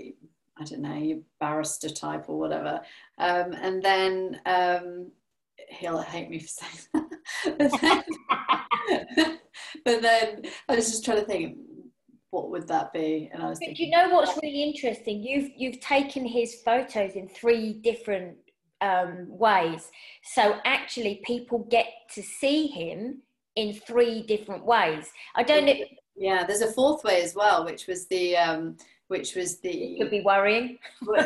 I 0.60 0.66
don't 0.66 0.82
know, 0.82 0.96
your 0.96 1.20
barrister 1.40 1.90
type 1.90 2.26
or 2.28 2.38
whatever. 2.38 2.82
Um, 3.18 3.54
and 3.54 3.82
then 3.82 4.42
um, 4.46 5.12
he'll 5.70 6.02
hate 6.02 6.30
me 6.30 6.40
for 6.40 6.48
saying 6.48 6.88
that. 6.94 7.10
but, 7.58 7.82
then, 9.22 9.38
but 9.86 10.02
then 10.02 10.42
I 10.68 10.76
was 10.76 10.90
just 10.90 11.06
trying 11.06 11.20
to 11.20 11.26
think, 11.26 11.58
what 12.32 12.50
would 12.52 12.68
that 12.68 12.94
be? 12.94 13.30
And 13.32 13.42
I 13.44 13.50
was. 13.50 13.60
But 13.60 13.68
thinking, 13.68 13.88
you 13.88 13.92
know 13.92 14.10
what's 14.14 14.38
really 14.42 14.64
interesting? 14.64 15.24
You've 15.24 15.52
you've 15.58 15.80
taken 15.80 16.26
his 16.26 16.62
photos 16.64 17.14
in 17.14 17.28
three 17.28 17.74
different 17.74 18.38
um, 18.82 19.26
ways, 19.30 19.90
so 20.24 20.58
actually 20.66 21.22
people 21.26 21.68
get 21.70 21.88
to 22.16 22.22
see 22.22 22.68
him 22.68 23.22
in 23.56 23.74
three 23.74 24.22
different 24.24 24.66
ways. 24.66 25.12
I 25.36 25.44
don't 25.44 25.66
know. 25.66 25.74
Yeah, 26.16 26.46
there's 26.46 26.62
a 26.62 26.72
fourth 26.72 27.04
way 27.04 27.22
as 27.22 27.34
well, 27.34 27.66
which 27.66 27.88
was 27.88 28.06
the 28.08 28.38
um, 28.38 28.78
which 29.08 29.36
was 29.36 29.60
the 29.60 29.70
it 29.70 30.00
could 30.02 30.12
be 30.12 30.22
worrying. 30.22 30.78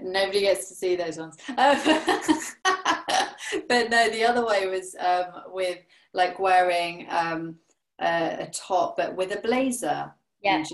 Nobody 0.00 0.40
gets 0.40 0.68
to 0.68 0.74
see 0.74 0.96
those 0.96 1.18
ones. 1.18 1.36
Um, 1.48 1.56
but 3.68 3.90
no, 3.90 4.08
the 4.10 4.24
other 4.24 4.46
way 4.46 4.66
was 4.66 4.94
um, 4.98 5.26
with 5.48 5.78
like 6.12 6.38
wearing 6.38 7.06
um, 7.10 7.56
a, 8.02 8.42
a, 8.42 8.50
top, 8.52 8.96
but 8.96 9.14
with 9.14 9.32
a 9.32 9.40
blazer. 9.40 10.12
Yeah. 10.42 10.64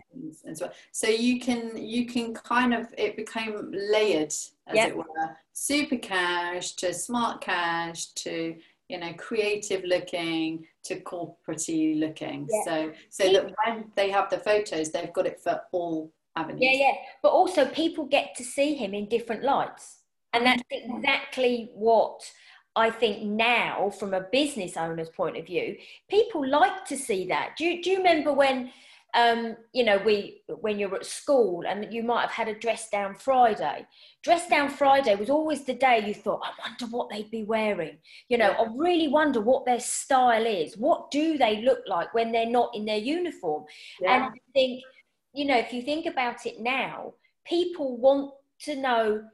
And 0.44 0.56
so, 0.56 0.70
so 0.92 1.08
you 1.08 1.40
can 1.40 1.76
you 1.76 2.06
can 2.06 2.32
kind 2.32 2.72
of 2.72 2.86
it 2.96 3.16
became 3.16 3.70
layered 3.70 4.32
as 4.66 4.74
yep. 4.74 4.88
it 4.88 4.96
were, 4.96 5.04
super 5.52 5.96
cash 5.96 6.72
to 6.72 6.94
smart 6.94 7.40
cash 7.40 8.06
to 8.12 8.56
you 8.88 8.98
know 8.98 9.12
creative 9.14 9.84
looking 9.84 10.66
to 10.84 11.00
corporatey 11.00 12.00
looking. 12.00 12.48
So 12.64 12.92
so 13.10 13.32
that 13.32 13.52
when 13.64 13.84
they 13.94 14.10
have 14.10 14.30
the 14.30 14.38
photos 14.38 14.90
they've 14.90 15.12
got 15.12 15.26
it 15.26 15.40
for 15.40 15.60
all 15.72 16.10
avenues. 16.34 16.62
Yeah 16.62 16.86
yeah. 16.86 16.94
But 17.22 17.32
also 17.32 17.66
people 17.66 18.06
get 18.06 18.34
to 18.36 18.44
see 18.44 18.74
him 18.74 18.94
in 18.94 19.06
different 19.08 19.44
lights. 19.44 19.98
And 20.32 20.44
that's 20.44 20.62
exactly 20.70 21.70
what 21.74 22.20
I 22.78 22.90
think 22.90 23.22
now, 23.24 23.90
from 23.98 24.14
a 24.14 24.26
business 24.32 24.76
owner's 24.76 25.10
point 25.10 25.36
of 25.36 25.46
view, 25.46 25.76
people 26.08 26.48
like 26.48 26.84
to 26.86 26.96
see 26.96 27.26
that. 27.28 27.56
Do 27.58 27.64
you, 27.64 27.82
do 27.82 27.90
you 27.90 27.96
remember 27.98 28.32
when 28.32 28.70
um, 29.14 29.56
you 29.72 29.84
know, 29.84 30.00
we 30.04 30.42
when 30.60 30.78
you're 30.78 30.94
at 30.94 31.06
school 31.06 31.64
and 31.66 31.92
you 31.92 32.02
might 32.02 32.22
have 32.22 32.30
had 32.30 32.48
a 32.48 32.58
dress 32.58 32.90
down 32.90 33.14
Friday. 33.14 33.86
Dress 34.22 34.48
down 34.48 34.68
Friday 34.68 35.14
was 35.14 35.30
always 35.30 35.64
the 35.64 35.74
day 35.74 36.04
you 36.06 36.12
thought, 36.12 36.42
I 36.44 36.68
wonder 36.68 36.86
what 36.94 37.08
they'd 37.08 37.30
be 37.30 37.44
wearing. 37.44 37.96
You 38.28 38.38
know, 38.38 38.50
yeah. 38.50 38.60
I 38.60 38.66
really 38.76 39.08
wonder 39.08 39.40
what 39.40 39.64
their 39.64 39.80
style 39.80 40.44
is. 40.44 40.76
What 40.76 41.10
do 41.10 41.38
they 41.38 41.62
look 41.62 41.80
like 41.86 42.12
when 42.12 42.32
they're 42.32 42.50
not 42.50 42.70
in 42.74 42.84
their 42.84 42.98
uniform? 42.98 43.64
Yeah. 44.00 44.14
And 44.14 44.24
I 44.24 44.38
think, 44.52 44.82
you 45.32 45.46
know, 45.46 45.56
if 45.56 45.72
you 45.72 45.82
think 45.82 46.04
about 46.04 46.44
it 46.44 46.60
now, 46.60 47.14
people 47.46 47.96
want 47.96 48.32
to 48.64 48.76
know. 48.76 49.24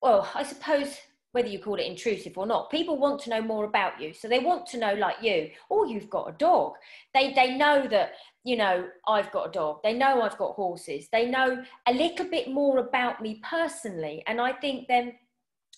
Well, 0.00 0.30
I 0.32 0.44
suppose 0.44 0.96
whether 1.32 1.48
you 1.48 1.58
call 1.58 1.74
it 1.74 1.86
intrusive 1.86 2.38
or 2.38 2.46
not. 2.46 2.70
People 2.70 2.96
want 2.96 3.20
to 3.22 3.30
know 3.30 3.42
more 3.42 3.64
about 3.64 4.00
you. 4.00 4.14
So 4.14 4.28
they 4.28 4.38
want 4.38 4.66
to 4.68 4.78
know 4.78 4.94
like 4.94 5.16
you 5.22 5.50
oh 5.70 5.84
you've 5.84 6.10
got 6.10 6.28
a 6.28 6.32
dog. 6.32 6.74
They 7.14 7.32
they 7.34 7.56
know 7.56 7.86
that 7.88 8.12
you 8.44 8.56
know 8.56 8.88
i've 9.06 9.30
got 9.30 9.48
a 9.48 9.52
dog. 9.52 9.80
They 9.82 9.92
know 9.92 10.22
i've 10.22 10.38
got 10.38 10.54
horses. 10.54 11.08
They 11.12 11.26
know 11.26 11.62
a 11.86 11.92
little 11.92 12.26
bit 12.26 12.50
more 12.50 12.78
about 12.78 13.20
me 13.20 13.40
personally. 13.48 14.22
And 14.26 14.40
i 14.40 14.52
think 14.52 14.88
then 14.88 15.14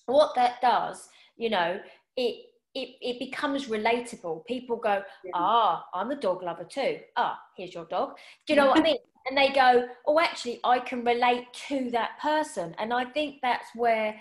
what 0.06 0.34
that 0.34 0.60
does 0.60 1.08
you 1.36 1.50
know 1.50 1.78
it 2.16 2.46
it, 2.72 2.90
it 3.00 3.18
becomes 3.18 3.66
relatable. 3.66 4.46
People 4.46 4.76
go 4.76 5.02
ah 5.34 5.84
i'm 5.92 6.12
a 6.12 6.16
dog 6.16 6.42
lover 6.42 6.64
too. 6.64 6.98
Ah 7.16 7.38
here's 7.56 7.74
your 7.74 7.86
dog. 7.86 8.16
Do 8.46 8.52
you 8.52 8.60
know 8.60 8.68
what 8.68 8.78
i 8.78 8.82
mean? 8.90 8.98
And 9.26 9.36
they 9.36 9.50
go 9.52 9.88
oh 10.06 10.20
actually 10.20 10.60
i 10.62 10.78
can 10.78 11.04
relate 11.04 11.52
to 11.68 11.90
that 11.90 12.20
person. 12.22 12.76
And 12.78 12.92
i 12.92 13.04
think 13.04 13.40
that's 13.42 13.66
where 13.74 14.14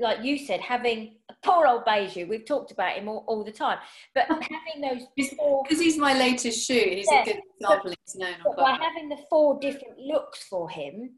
like 0.00 0.24
you 0.24 0.38
said, 0.38 0.60
having 0.60 1.16
poor 1.44 1.66
old 1.66 1.84
Beju, 1.84 2.28
we've 2.28 2.44
talked 2.44 2.72
about 2.72 2.96
him 2.96 3.08
all, 3.08 3.24
all 3.26 3.44
the 3.44 3.52
time, 3.52 3.78
but 4.14 4.26
having 4.28 4.80
those 4.80 5.06
because 5.16 5.80
he's 5.80 5.98
my 5.98 6.18
latest 6.18 6.66
shoe, 6.66 6.74
he's 6.74 7.06
yeah, 7.10 7.22
a 7.22 7.24
good 7.24 7.96
example. 8.06 8.54
But, 8.56 8.56
but 8.56 8.62
by 8.64 8.78
having 8.80 9.08
the 9.08 9.18
four 9.28 9.58
different 9.60 9.98
looks 9.98 10.44
for 10.44 10.68
him, 10.68 11.10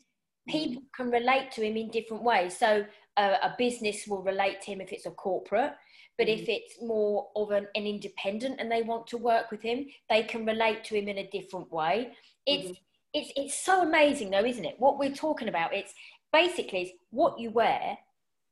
people 0.49 0.83
can 0.95 1.11
relate 1.11 1.51
to 1.53 1.63
him 1.63 1.77
in 1.77 1.91
different 1.91 2.23
ways. 2.23 2.57
So 2.57 2.85
uh, 3.17 3.37
a 3.43 3.55
business 3.59 4.07
will 4.07 4.23
relate 4.23 4.61
to 4.63 4.73
him 4.73 4.81
if 4.81 4.93
it's 4.93 5.07
a 5.07 5.11
corporate, 5.11 5.73
but 6.19 6.27
mm. 6.27 6.39
if 6.39 6.49
it's 6.49 6.83
more 6.83 7.29
of 7.37 7.51
an, 7.51 7.67
an, 7.75 7.87
independent 7.87 8.61
and 8.61 8.71
they 8.71 8.83
want 8.83 9.07
to 9.09 9.19
work 9.19 9.51
with 9.51 9.63
him, 9.63 9.87
they 10.11 10.23
can 10.23 10.45
relate 10.45 10.85
to 10.85 10.97
him 10.97 11.09
in 11.09 11.19
a 11.19 11.31
different 11.31 11.71
way. 11.73 12.13
It's 12.47 12.71
mm. 12.71 12.77
it's 13.15 13.33
it's 13.37 13.65
so 13.65 13.83
amazing 13.83 14.31
though, 14.31 14.45
isn't 14.45 14.65
it? 14.65 14.75
What 14.79 14.99
we're 14.99 15.15
talking 15.15 15.49
about, 15.49 15.75
it's 15.75 15.95
basically 16.33 16.83
it's 16.83 16.93
what 17.11 17.39
you 17.39 17.51
wear 17.51 17.99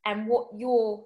and 0.04 0.26
what 0.26 0.48
you're 0.56 1.04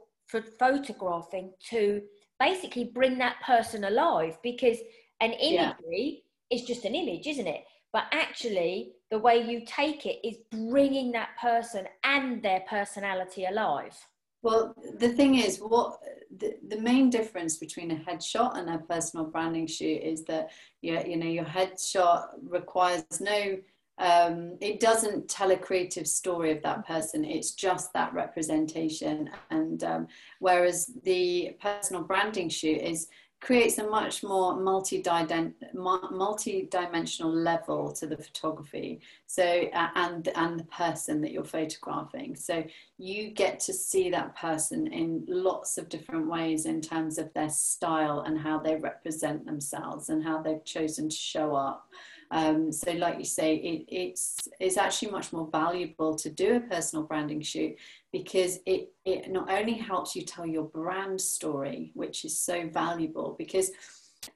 photographing 0.59 1.53
to 1.71 2.03
basically 2.41 2.85
bring 2.85 3.19
that 3.19 3.37
person 3.45 3.85
alive 3.85 4.39
because 4.43 4.79
an 5.21 5.33
imagery 5.33 6.23
yeah. 6.51 6.57
is 6.57 6.65
just 6.65 6.85
an 6.85 6.95
image, 6.95 7.27
isn't 7.27 7.47
it? 7.47 7.65
but 7.95 8.07
actually 8.11 8.93
the 9.11 9.19
way 9.19 9.41
you 9.41 9.63
take 9.65 10.05
it 10.05 10.19
is 10.27 10.37
bringing 10.51 11.13
that 11.13 11.31
person 11.41 11.87
and 12.03 12.43
their 12.43 12.63
personality 12.69 13.47
alive 13.47 13.97
well 14.43 14.75
the 14.99 15.09
thing 15.09 15.37
is 15.37 15.59
what 15.59 15.99
the, 16.37 16.57
the 16.69 16.81
main 16.81 17.09
difference 17.09 17.57
between 17.57 17.93
a 17.93 17.97
headshot 17.97 18.59
and 18.59 18.69
a 18.69 18.79
personal 18.79 19.25
branding 19.25 19.67
shoot 19.67 20.03
is 20.03 20.25
that 20.25 20.51
you, 20.83 21.01
you 21.07 21.17
know 21.17 21.27
your 21.27 21.45
headshot 21.45 22.27
requires 22.43 23.05
no 23.21 23.57
um, 23.99 24.57
it 24.61 24.81
doesn't 24.81 25.29
tell 25.29 25.53
a 25.53 25.57
creative 25.57 26.07
story 26.07 26.51
of 26.51 26.63
that 26.63 26.87
person. 26.87 27.25
It's 27.25 27.53
just 27.53 27.93
that 27.93 28.13
representation. 28.13 29.31
And 29.51 29.85
um, 29.85 30.09
whereas 30.41 30.91
the 31.05 31.57
personal 31.61 32.03
branding 32.03 32.49
shoot 32.49 32.81
is 32.81 33.09
creates 33.41 33.79
a 33.79 33.87
much 33.87 34.25
more 34.25 34.59
multi-dimensional 34.59 37.31
level 37.31 37.93
to 37.93 38.07
the 38.07 38.17
photography. 38.17 39.01
So 39.27 39.69
uh, 39.75 39.89
and 39.95 40.27
and 40.35 40.59
the 40.59 40.65
person 40.65 41.21
that 41.21 41.31
you're 41.31 41.45
photographing. 41.45 42.35
So 42.37 42.65
you 42.97 43.33
get 43.33 43.61
to 43.61 43.75
see 43.75 44.09
that 44.11 44.35
person 44.35 44.87
in 44.87 45.27
lots 45.29 45.77
of 45.77 45.91
different 45.91 46.27
ways 46.27 46.65
in 46.65 46.81
terms 46.81 47.19
of 47.19 47.31
their 47.35 47.51
style 47.51 48.21
and 48.21 48.41
how 48.41 48.59
they 48.59 48.77
represent 48.77 49.45
themselves 49.45 50.09
and 50.09 50.25
how 50.25 50.41
they've 50.41 50.65
chosen 50.65 51.11
to 51.11 51.17
show 51.17 51.55
up 51.55 51.87
um, 52.35 52.73
so, 52.73 52.91
like 52.91 53.19
you 53.19 53.25
say, 53.25 53.55
it, 53.55 53.85
it's 53.87 54.49
it's 54.59 54.77
actually 54.77 55.13
much 55.13 55.33
more 55.33 55.49
valuable 55.53 56.17
to 56.17 56.29
do 56.29 56.57
a 56.57 56.61
personal 56.61 57.05
branding 57.05 57.41
shoot 57.41 57.77
because 58.11 58.59
it 58.67 58.93
it 59.05 59.31
not 59.31 59.49
only 59.49 59.75
helps 59.75 60.17
you 60.17 60.23
tell 60.23 60.45
your 60.45 60.65
brand 60.65 61.21
story, 61.21 61.93
which 61.95 62.25
is 62.25 62.37
so 62.37 62.69
valuable 62.69 63.37
because 63.39 63.71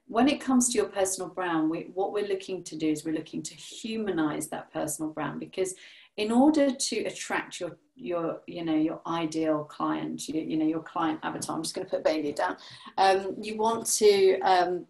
when 0.07 0.29
it 0.29 0.39
comes 0.39 0.69
to 0.69 0.77
your 0.77 0.87
personal 0.87 1.29
brand, 1.29 1.69
we, 1.69 1.89
what 1.93 2.13
we're 2.13 2.27
looking 2.27 2.63
to 2.63 2.77
do 2.77 2.87
is 2.87 3.03
we're 3.03 3.13
looking 3.13 3.41
to 3.41 3.55
humanize 3.55 4.47
that 4.47 4.71
personal 4.71 5.11
brand 5.11 5.41
because 5.41 5.75
in 6.15 6.31
order 6.31 6.73
to 6.73 7.03
attract 7.03 7.59
your 7.59 7.77
your 7.97 8.39
you 8.47 8.63
know 8.63 8.75
your 8.75 9.01
ideal 9.07 9.65
client, 9.65 10.29
you, 10.29 10.39
you 10.39 10.55
know 10.55 10.65
your 10.65 10.83
client 10.83 11.19
avatar. 11.21 11.57
I'm 11.57 11.63
just 11.63 11.75
going 11.75 11.85
to 11.85 11.91
put 11.91 12.05
Bailey 12.05 12.31
down. 12.31 12.55
Um, 12.97 13.35
you 13.41 13.57
want 13.57 13.87
to 13.97 14.39
um, 14.39 14.85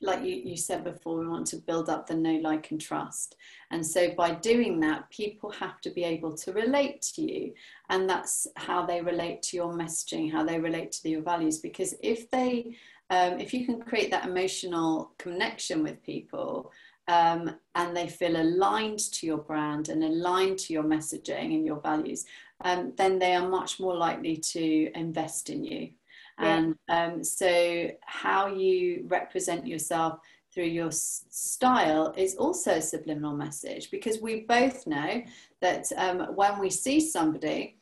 like 0.00 0.22
you, 0.22 0.34
you 0.34 0.56
said 0.56 0.84
before, 0.84 1.18
we 1.18 1.26
want 1.26 1.46
to 1.48 1.56
build 1.56 1.88
up 1.88 2.06
the 2.06 2.14
know, 2.14 2.34
like, 2.42 2.70
and 2.70 2.80
trust. 2.80 3.36
And 3.70 3.84
so 3.84 4.10
by 4.14 4.34
doing 4.34 4.80
that, 4.80 5.08
people 5.10 5.50
have 5.52 5.80
to 5.82 5.90
be 5.90 6.04
able 6.04 6.34
to 6.36 6.52
relate 6.52 7.02
to 7.14 7.22
you. 7.22 7.54
And 7.88 8.08
that's 8.08 8.46
how 8.56 8.84
they 8.84 9.00
relate 9.00 9.42
to 9.44 9.56
your 9.56 9.72
messaging, 9.72 10.30
how 10.30 10.44
they 10.44 10.60
relate 10.60 10.92
to 10.92 11.08
your 11.08 11.22
values. 11.22 11.58
Because 11.58 11.94
if 12.02 12.30
they, 12.30 12.76
um, 13.10 13.40
if 13.40 13.54
you 13.54 13.64
can 13.64 13.80
create 13.80 14.10
that 14.10 14.26
emotional 14.26 15.12
connection 15.18 15.82
with 15.82 16.02
people, 16.02 16.72
um, 17.08 17.54
and 17.74 17.96
they 17.96 18.08
feel 18.08 18.36
aligned 18.36 18.98
to 18.98 19.26
your 19.26 19.38
brand 19.38 19.88
and 19.88 20.02
aligned 20.02 20.58
to 20.58 20.72
your 20.72 20.82
messaging 20.82 21.54
and 21.54 21.64
your 21.64 21.80
values, 21.80 22.24
um, 22.64 22.92
then 22.96 23.18
they 23.18 23.34
are 23.34 23.48
much 23.48 23.78
more 23.78 23.94
likely 23.94 24.36
to 24.36 24.90
invest 24.94 25.50
in 25.50 25.64
you. 25.64 25.90
And 26.38 26.76
um, 26.88 27.24
so, 27.24 27.90
how 28.02 28.46
you 28.48 29.04
represent 29.08 29.66
yourself 29.66 30.20
through 30.52 30.64
your 30.64 30.90
style 30.90 32.14
is 32.16 32.34
also 32.36 32.72
a 32.72 32.82
subliminal 32.82 33.36
message 33.36 33.90
because 33.90 34.20
we 34.20 34.40
both 34.40 34.86
know 34.86 35.22
that 35.60 35.86
um, 35.96 36.34
when 36.34 36.58
we 36.58 36.70
see 36.70 36.98
somebody, 36.98 37.76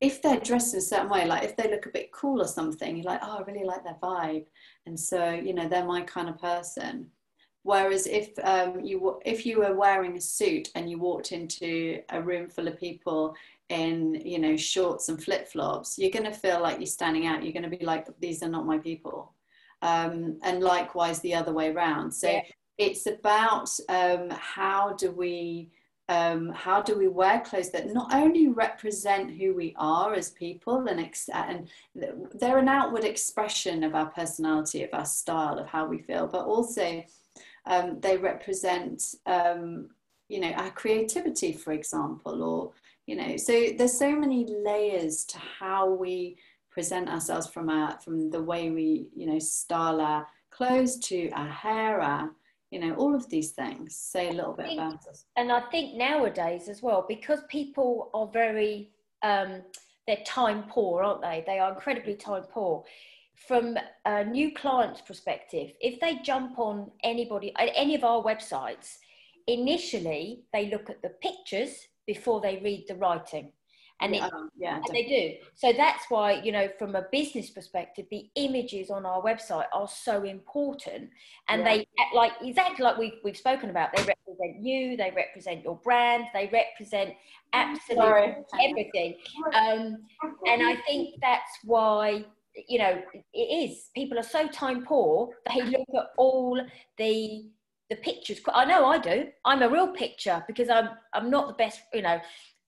if 0.00 0.20
they're 0.20 0.40
dressed 0.40 0.74
in 0.74 0.78
a 0.78 0.82
certain 0.82 1.10
way, 1.10 1.26
like 1.26 1.44
if 1.44 1.56
they 1.56 1.70
look 1.70 1.86
a 1.86 1.90
bit 1.90 2.10
cool 2.10 2.40
or 2.40 2.48
something, 2.48 2.96
you're 2.96 3.04
like, 3.04 3.20
oh, 3.22 3.38
I 3.38 3.42
really 3.42 3.64
like 3.64 3.84
their 3.84 3.98
vibe. 4.02 4.46
And 4.86 4.98
so, 4.98 5.30
you 5.30 5.54
know, 5.54 5.68
they're 5.68 5.84
my 5.84 6.00
kind 6.00 6.28
of 6.28 6.40
person. 6.40 7.08
Whereas 7.62 8.06
if 8.06 8.30
um, 8.42 8.80
you 8.80 9.20
if 9.24 9.46
you 9.46 9.60
were 9.60 9.76
wearing 9.76 10.16
a 10.16 10.20
suit 10.20 10.70
and 10.74 10.90
you 10.90 10.98
walked 10.98 11.30
into 11.30 12.00
a 12.08 12.20
room 12.20 12.48
full 12.48 12.66
of 12.66 12.78
people 12.78 13.36
in 13.68 14.14
you 14.24 14.38
know 14.38 14.56
shorts 14.56 15.08
and 15.08 15.22
flip 15.22 15.48
flops, 15.48 15.98
you're 15.98 16.10
going 16.10 16.24
to 16.24 16.32
feel 16.32 16.60
like 16.60 16.78
you're 16.78 16.86
standing 16.86 17.26
out. 17.26 17.42
You're 17.42 17.52
going 17.52 17.70
to 17.70 17.76
be 17.76 17.84
like, 17.84 18.06
these 18.20 18.42
are 18.42 18.48
not 18.48 18.66
my 18.66 18.78
people. 18.78 19.34
Um, 19.80 20.38
and 20.42 20.62
likewise 20.62 21.20
the 21.20 21.34
other 21.34 21.52
way 21.52 21.70
around. 21.70 22.12
So 22.12 22.30
yeah. 22.30 22.42
it's 22.78 23.06
about 23.06 23.68
um, 23.88 24.30
how 24.30 24.92
do 24.92 25.10
we 25.10 25.70
um, 26.08 26.50
how 26.50 26.82
do 26.82 26.96
we 26.98 27.08
wear 27.08 27.40
clothes 27.40 27.70
that 27.70 27.92
not 27.92 28.12
only 28.12 28.48
represent 28.48 29.30
who 29.30 29.54
we 29.54 29.74
are 29.78 30.14
as 30.14 30.30
people 30.30 30.86
and, 30.88 31.00
ex- 31.00 31.30
and 31.32 31.70
they're 31.94 32.58
an 32.58 32.68
outward 32.68 33.04
expression 33.04 33.82
of 33.82 33.94
our 33.94 34.06
personality, 34.06 34.82
of 34.82 34.90
our 34.92 35.06
style, 35.06 35.58
of 35.58 35.66
how 35.66 35.86
we 35.86 35.98
feel, 35.98 36.26
but 36.26 36.44
also 36.44 37.02
um, 37.66 38.00
they 38.00 38.16
represent 38.16 39.14
um, 39.26 39.88
you 40.32 40.40
know 40.40 40.50
our 40.52 40.70
creativity, 40.70 41.52
for 41.52 41.72
example, 41.72 42.42
or 42.42 42.72
you 43.06 43.14
know 43.14 43.36
so 43.36 43.52
there's 43.76 43.98
so 43.98 44.10
many 44.16 44.46
layers 44.46 45.24
to 45.26 45.38
how 45.38 45.92
we 45.92 46.38
present 46.70 47.08
ourselves 47.08 47.46
from 47.46 47.68
our 47.68 48.00
from 48.00 48.30
the 48.30 48.42
way 48.42 48.70
we 48.70 49.08
you 49.14 49.26
know 49.26 49.38
style 49.38 50.00
our 50.00 50.26
clothes 50.50 50.98
to 50.98 51.28
our 51.32 51.48
hair 51.48 52.00
our 52.00 52.30
you 52.70 52.80
know 52.80 52.94
all 52.94 53.14
of 53.14 53.28
these 53.28 53.50
things. 53.50 53.94
Say 53.94 54.30
a 54.30 54.32
little 54.32 54.54
bit 54.54 54.66
think, 54.66 54.80
about 54.80 55.06
us. 55.06 55.26
and 55.36 55.52
i 55.52 55.60
think 55.70 55.96
nowadays 55.96 56.68
as 56.70 56.82
well 56.82 57.04
because 57.06 57.40
people 57.48 58.10
are 58.14 58.26
very 58.26 58.90
um 59.22 59.60
they're 60.06 60.24
time 60.24 60.64
poor 60.70 61.02
aren't 61.02 61.20
they? 61.20 61.44
They 61.46 61.58
are 61.58 61.72
incredibly 61.74 62.14
time 62.14 62.44
poor. 62.44 62.84
From 63.48 63.76
a 64.06 64.24
new 64.24 64.54
client's 64.54 65.02
perspective 65.02 65.72
if 65.80 66.00
they 66.00 66.20
jump 66.24 66.58
on 66.58 66.90
anybody 67.02 67.52
any 67.58 67.94
of 67.94 68.04
our 68.04 68.22
websites 68.22 68.98
initially 69.46 70.42
they 70.52 70.70
look 70.70 70.90
at 70.90 71.02
the 71.02 71.10
pictures 71.20 71.88
before 72.06 72.40
they 72.40 72.60
read 72.62 72.84
the 72.88 72.94
writing. 72.96 73.52
And, 74.00 74.16
yeah, 74.16 74.26
it, 74.26 74.32
yeah, 74.58 74.76
and 74.76 74.84
they 74.92 75.04
do. 75.04 75.46
So 75.54 75.72
that's 75.72 76.06
why, 76.08 76.42
you 76.42 76.50
know, 76.50 76.68
from 76.76 76.96
a 76.96 77.04
business 77.12 77.50
perspective, 77.50 78.06
the 78.10 78.28
images 78.34 78.90
on 78.90 79.06
our 79.06 79.22
website 79.22 79.66
are 79.72 79.86
so 79.86 80.24
important. 80.24 81.08
And 81.48 81.62
yeah. 81.62 81.76
they, 81.76 81.86
like, 82.12 82.32
exactly 82.42 82.82
like 82.82 82.98
we've, 82.98 83.18
we've 83.22 83.36
spoken 83.36 83.70
about, 83.70 83.90
they 83.94 84.02
represent 84.02 84.60
you, 84.60 84.96
they 84.96 85.12
represent 85.14 85.62
your 85.62 85.76
brand, 85.84 86.24
they 86.34 86.50
represent 86.52 87.14
absolutely 87.52 88.04
Sorry. 88.04 88.34
everything. 88.60 89.16
Um, 89.54 89.98
and 90.46 90.62
I 90.62 90.76
think 90.86 91.16
that's 91.20 91.58
why 91.64 92.24
you 92.68 92.78
know 92.78 93.00
it 93.32 93.38
is 93.38 93.90
people 93.94 94.18
are 94.18 94.22
so 94.22 94.46
time 94.48 94.84
poor 94.84 95.30
they 95.48 95.62
look 95.62 95.88
at 95.96 96.06
all 96.18 96.60
the 96.98 97.46
the 97.92 98.00
pictures. 98.00 98.40
I 98.52 98.64
know 98.64 98.86
I 98.86 98.98
do. 98.98 99.26
I'm 99.44 99.62
a 99.62 99.68
real 99.68 99.88
picture 99.88 100.42
because 100.46 100.70
I'm 100.70 100.88
I'm 101.12 101.30
not 101.30 101.46
the 101.48 101.54
best. 101.54 101.80
You 101.92 102.02
know, 102.02 102.18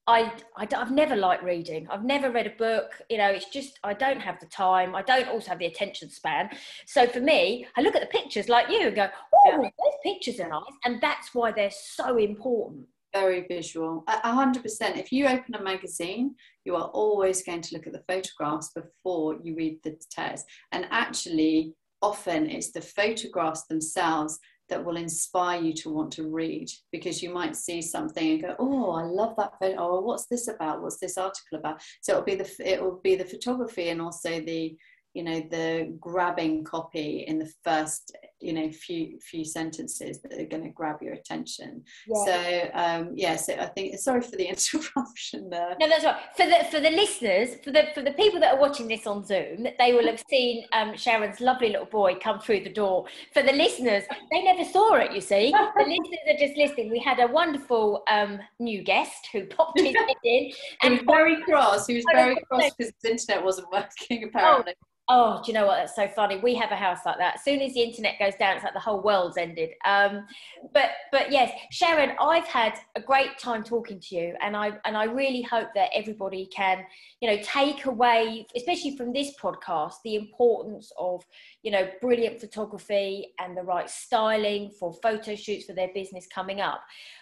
I, 0.07 0.31
I 0.57 0.67
have 0.71 0.91
never 0.91 1.17
liked 1.17 1.43
reading. 1.43 1.89
I've 1.91 2.05
never 2.05 2.31
read 2.31 2.47
a 2.47 2.51
book. 2.51 3.01
You 3.09 3.19
know, 3.19 3.31
it's 3.31 3.49
just 3.49 3.79
I 3.83 3.95
don't 3.95 4.21
have 4.21 4.39
the 4.39 4.47
time. 4.47 4.95
I 4.95 5.01
don't 5.03 5.29
also 5.29 5.49
have 5.49 5.59
the 5.59 5.67
attention 5.67 6.11
span. 6.11 6.51
So 6.87 7.07
for 7.07 7.21
me, 7.21 7.67
I 7.77 7.81
look 7.81 7.97
at 7.97 8.03
the 8.03 8.19
pictures 8.19 8.51
like 8.51 8.69
you 8.69 8.89
and 8.89 8.97
go, 8.97 9.09
oh, 9.35 9.51
yeah. 9.51 9.57
those 9.57 9.99
pictures 10.03 10.41
are 10.41 10.49
nice, 10.49 10.77
and 10.85 11.01
that's 11.01 11.35
why 11.35 11.53
they're 11.53 11.71
so 11.71 12.19
important. 12.19 12.87
Very 13.15 13.47
visual, 13.49 14.05
a 14.09 14.33
hundred 14.33 14.63
percent. 14.65 14.99
If 14.99 15.13
you 15.13 15.27
open 15.27 15.55
a 15.55 15.63
magazine, 15.63 16.35
you 16.65 16.75
are 16.75 16.89
always 16.89 17.43
going 17.45 17.63
to 17.63 17.75
look 17.75 17.87
at 17.87 17.93
the 17.95 18.05
photographs 18.09 18.73
before 18.75 19.39
you 19.43 19.55
read 19.57 19.79
the 19.85 19.97
text. 20.11 20.45
And 20.73 20.87
actually, 20.91 21.75
often 22.03 22.51
it's 22.51 22.73
the 22.73 22.83
photographs 22.83 23.63
themselves 23.67 24.39
that 24.69 24.85
will 24.85 24.97
inspire 24.97 25.61
you 25.61 25.75
to 25.75 25.91
want 25.91 26.11
to 26.13 26.31
read 26.31 26.69
because 26.91 27.23
you 27.23 27.33
might 27.33 27.55
see 27.55 27.83
something 27.83 28.33
and 28.33 28.43
go 28.43 28.57
oh 28.59 28.93
i 28.93 29.03
love 29.03 29.35
that 29.37 29.53
photo 29.61 29.77
oh 29.79 30.01
what's 30.01 30.27
this 30.27 30.49
about? 30.49 30.83
What's 30.83 30.99
this 30.99 31.19
article 31.19 31.59
about? 31.59 31.83
So 32.01 32.13
it'll 32.13 32.25
be 32.25 32.35
the 32.35 32.51
it 32.65 32.83
will 32.83 33.01
be 33.03 33.17
the 33.17 33.25
photography 33.25 33.89
and 33.89 34.01
also 34.01 34.41
the 34.41 34.77
you 35.15 35.23
know 35.23 35.41
the 35.51 35.97
grabbing 36.01 36.65
copy 36.65 37.25
in 37.27 37.39
the 37.39 37.51
first 37.63 38.17
you 38.41 38.53
know 38.53 38.69
few 38.71 39.19
few 39.21 39.45
sentences 39.45 40.21
that 40.21 40.33
are 40.33 40.45
going 40.45 40.65
to 40.65 40.69
grab 40.71 41.01
your 41.01 41.15
attention. 41.15 41.83
Yeah. 42.07 42.25
so 42.25 42.71
um 42.75 43.13
yeah 43.15 43.37
so 43.37 43.55
i 43.55 43.67
think 43.67 43.99
sorry 43.99 44.21
for 44.21 44.37
the 44.37 44.47
interruption 44.55 45.49
there. 45.49 45.77
No 45.81 45.89
that's 45.89 46.05
right. 46.05 46.17
For 46.37 46.47
the 46.47 46.65
for 46.71 46.81
the 46.81 46.91
listeners 46.91 47.57
for 47.63 47.71
the 47.71 47.85
for 47.95 48.03
the 48.03 48.13
people 48.13 48.41
that 48.41 48.55
are 48.55 48.61
watching 48.61 48.89
this 48.89 49.07
on 49.07 49.25
zoom 49.25 49.67
they 49.79 49.93
will 49.93 50.07
have 50.07 50.23
seen 50.29 50.67
um, 50.73 50.91
sharron's 50.93 51.41
lovely 51.41 51.71
little 51.71 51.87
boy 51.87 52.17
come 52.17 52.41
through 52.41 52.65
the 52.65 52.73
door. 52.73 53.07
For 53.33 53.43
the 53.43 53.53
listeners 53.53 54.03
they 54.33 54.43
never 54.43 54.65
saw 54.65 54.95
it 54.97 55.13
you 55.13 55.21
see. 55.21 55.55
The 55.77 55.85
listeners 55.85 56.21
are 56.29 56.47
just 56.47 56.57
listening. 56.57 56.91
We 56.91 56.99
had 57.01 57.19
a 57.21 57.27
wonderful 57.27 58.03
um 58.09 58.41
new 58.59 58.83
guest 58.83 59.29
who 59.33 59.47
popped 59.47 59.79
his 59.79 59.95
head 60.09 60.17
in 60.25 60.51
and 60.83 60.93
was 60.93 61.03
very 61.07 61.43
cross. 61.43 61.87
He 61.87 61.95
was 61.95 62.05
very 62.13 62.37
cross 62.49 62.71
because 62.77 62.93
his 63.01 63.11
internet 63.11 63.45
wasn't 63.45 63.71
working 63.71 64.25
apparently. 64.25 64.75
oh, 64.79 64.85
Oh, 65.11 65.43
do 65.45 65.53
you 65.53 65.59
know 65.59 65.67
what? 65.67 65.77
That's 65.77 65.95
so 65.95 66.09
funny. 66.09 66.39
We 66.39 66.55
have 66.55 66.71
a 66.71 66.77
house 66.77 67.01
like 67.05 67.19
that. 67.19 67.35
As 67.35 67.45
soon 67.45 67.61
as 67.61 67.75
the 67.75 67.83
internet 67.83 68.19
goes 68.19 68.35
down, 68.37 68.57
it's 68.57 68.65
like 68.65 68.73
the 68.73 68.81
whole 68.81 69.03
world's 69.03 69.37
ended. 69.37 69.71
Um, 69.85 70.27
but 70.73 70.93
but 71.13 71.31
yes, 71.31 71.53
Sharron, 71.71 72.15
I've 72.19 72.47
had 72.47 72.79
a 72.97 73.03
great 73.03 73.39
time 73.39 73.63
talking 73.63 74.01
to 74.01 74.17
you, 74.17 74.35
and 74.41 74.57
I 74.57 74.73
and 74.87 74.97
I 74.97 75.05
really 75.05 75.43
hope 75.43 75.69
that 75.75 75.91
everybody 75.95 76.47
can, 76.47 76.87
you 77.21 77.29
know, 77.29 77.37
take 77.43 77.85
away, 77.85 78.47
especially 78.57 78.97
from 78.97 79.13
this 79.13 79.35
podcast, 79.39 79.95
the 80.05 80.15
importance 80.15 80.91
of 80.99 81.23
you 81.63 81.71
know 81.71 81.87
brilliant 82.01 82.41
photography 82.41 83.35
and 83.39 83.55
the 83.55 83.63
right 83.63 83.91
styling 83.91 84.71
for 84.81 84.95
photo 85.03 85.35
shoots 85.37 85.67
for 85.67 85.75
their 85.75 85.91
business 85.93 86.27
coming 86.35 86.63
up. 86.63 86.81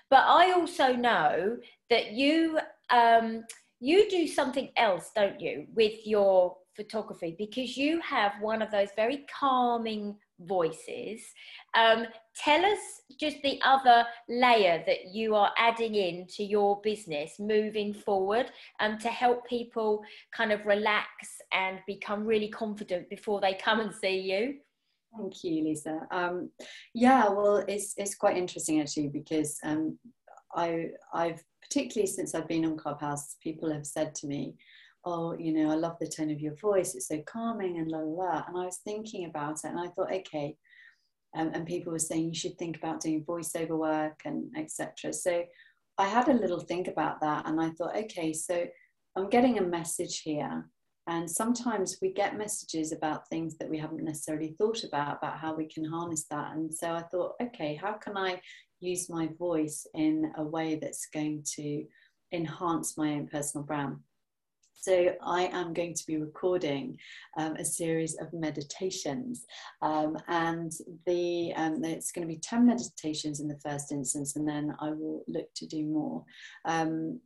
But 0.09 0.25
I 0.29 0.53
also 0.53 0.95
know 0.95 1.57
that 1.91 2.13
you 2.13 2.61
um, 2.91 3.43
you 3.81 4.09
do 4.09 4.29
something 4.29 4.71
else, 4.77 5.11
don't 5.17 5.41
you, 5.41 5.67
with 5.75 6.07
your 6.07 6.57
photography 6.77 7.35
because 7.39 7.77
you 7.77 8.01
have 8.01 8.33
one 8.41 8.63
of 8.63 8.71
those 8.71 8.89
very 8.97 9.25
calming 9.39 10.17
voices. 10.41 11.21
Um, 11.75 12.07
tell 12.37 12.65
us 12.65 12.79
just 13.19 13.37
the 13.43 13.61
other 13.65 14.05
layer 14.29 14.83
that 14.87 15.13
you 15.13 15.35
are 15.35 15.53
adding 15.59 15.95
in 15.95 16.27
to 16.37 16.45
your 16.45 16.81
business 16.83 17.35
moving 17.39 17.93
forward 17.93 18.51
um, 18.81 18.99
to 18.99 19.09
help 19.09 19.47
people 19.47 20.03
kind 20.35 20.53
of 20.53 20.65
relax 20.67 21.07
and 21.53 21.79
become 21.87 22.25
really 22.25 22.49
confident 22.49 23.09
before 23.09 23.41
they 23.41 23.55
come 23.55 23.81
and 23.81 23.95
see 23.95 24.19
you. 24.21 24.55
Thank 25.17 25.45
you, 25.45 25.65
Lisa. 25.65 26.07
Um, 26.11 26.51
yeah, 26.95 27.29
well, 27.29 27.57
it's 27.69 27.93
it's 27.99 28.15
quite 28.15 28.39
interesting 28.39 28.81
actually 28.81 29.09
because 29.09 29.59
um, 29.63 29.99
I 30.55 30.87
I've 31.13 31.43
particularly 31.61 32.11
since 32.11 32.35
I've 32.35 32.49
been 32.49 32.65
on 32.65 32.79
Clubhouse, 32.79 33.37
people 33.43 33.71
have 33.73 33.87
said 33.87 34.15
to 34.17 34.27
me, 34.27 34.55
oh, 35.05 35.37
you 35.39 35.53
know, 35.53 35.71
I 35.71 35.75
love 35.75 35.97
the 36.01 36.07
tone 36.07 36.31
of 36.31 36.41
your 36.41 36.55
voice. 36.57 36.95
It's 36.95 37.09
so 37.09 37.23
calming 37.27 37.79
and 37.79 37.91
la 37.91 37.99
la 37.99 38.25
la. 38.25 38.45
And 38.47 38.57
I 38.57 38.65
was 38.65 38.79
thinking 38.85 39.27
about 39.27 39.59
it 39.65 39.71
and 39.71 39.81
I 39.81 39.89
thought, 39.89 40.13
okay. 40.13 40.57
Um, 41.35 41.51
and 41.55 41.67
people 41.67 41.93
were 41.93 41.99
saying 41.99 42.29
you 42.29 42.35
should 42.35 42.59
think 42.59 42.77
about 42.77 43.01
doing 43.01 43.25
voiceover 43.25 43.79
work 43.79 44.21
and 44.25 44.51
etc. 44.57 45.13
So 45.13 45.45
I 45.99 46.07
had 46.07 46.29
a 46.29 46.35
little 46.35 46.61
think 46.61 46.89
about 46.89 47.21
that 47.21 47.47
and 47.47 47.61
I 47.61 47.71
thought, 47.71 47.97
okay, 47.97 48.33
so 48.33 48.67
I'm 49.17 49.29
getting 49.29 49.59
a 49.59 49.63
message 49.63 50.21
here. 50.21 50.69
And 51.09 51.29
sometimes 51.29 51.99
we 52.01 52.13
get 52.13 52.39
messages 52.39 52.93
about 52.93 53.29
things 53.29 53.57
that 53.59 53.69
we 53.69 53.79
haven't 53.79 54.05
necessarily 54.05 54.55
thought 54.59 54.85
about, 54.85 55.19
about 55.19 55.39
how 55.39 55.55
we 55.55 55.67
can 55.67 55.85
harness 55.85 56.27
that. 56.31 56.55
And 56.55 56.73
so 56.73 56.93
I 56.93 57.03
thought, 57.03 57.33
okay, 57.43 57.75
how 57.75 57.95
can 57.95 58.17
I 58.17 58.41
use 58.81 59.11
my 59.11 59.29
voice 59.39 59.87
in 59.95 60.33
a 60.37 60.45
way 60.45 60.77
that's 60.77 61.07
going 61.07 61.45
to 61.57 61.85
enhance 62.33 62.97
my 62.97 63.15
own 63.15 63.27
personal 63.27 63.67
brand? 63.67 63.97
So 64.83 65.15
I 65.25 65.45
am 65.53 65.73
going 65.73 65.95
to 65.95 66.07
be 66.09 66.17
recording 66.17 66.99
um, 67.39 67.55
a 67.55 67.65
series 67.65 68.17
of 68.21 68.33
meditations, 68.33 69.47
um, 69.81 70.19
and 70.27 70.73
the 71.07 71.53
um, 71.55 71.85
it's 71.85 72.11
going 72.11 72.27
to 72.27 72.35
be 72.35 72.41
ten 72.41 72.67
meditations 72.67 73.39
in 73.39 73.47
the 73.47 73.61
first 73.65 73.93
instance, 73.93 74.35
and 74.35 74.47
then 74.47 74.75
I 74.81 74.91
will 74.91 75.23
look 75.29 75.47
to 75.55 75.67
do 75.69 75.85
more. 75.85 76.25
Um, 76.65 77.21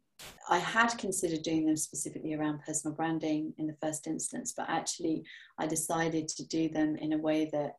I 0.50 0.58
had 0.58 0.98
considered 0.98 1.44
doing 1.44 1.64
them 1.64 1.78
specifically 1.78 2.34
around 2.34 2.60
personal 2.60 2.94
branding 2.94 3.54
in 3.56 3.66
the 3.66 3.76
first 3.80 4.06
instance, 4.06 4.52
but 4.54 4.68
actually 4.68 5.24
I 5.56 5.66
decided 5.66 6.28
to 6.28 6.46
do 6.48 6.68
them 6.68 6.96
in 6.96 7.14
a 7.14 7.18
way 7.18 7.48
that 7.54 7.76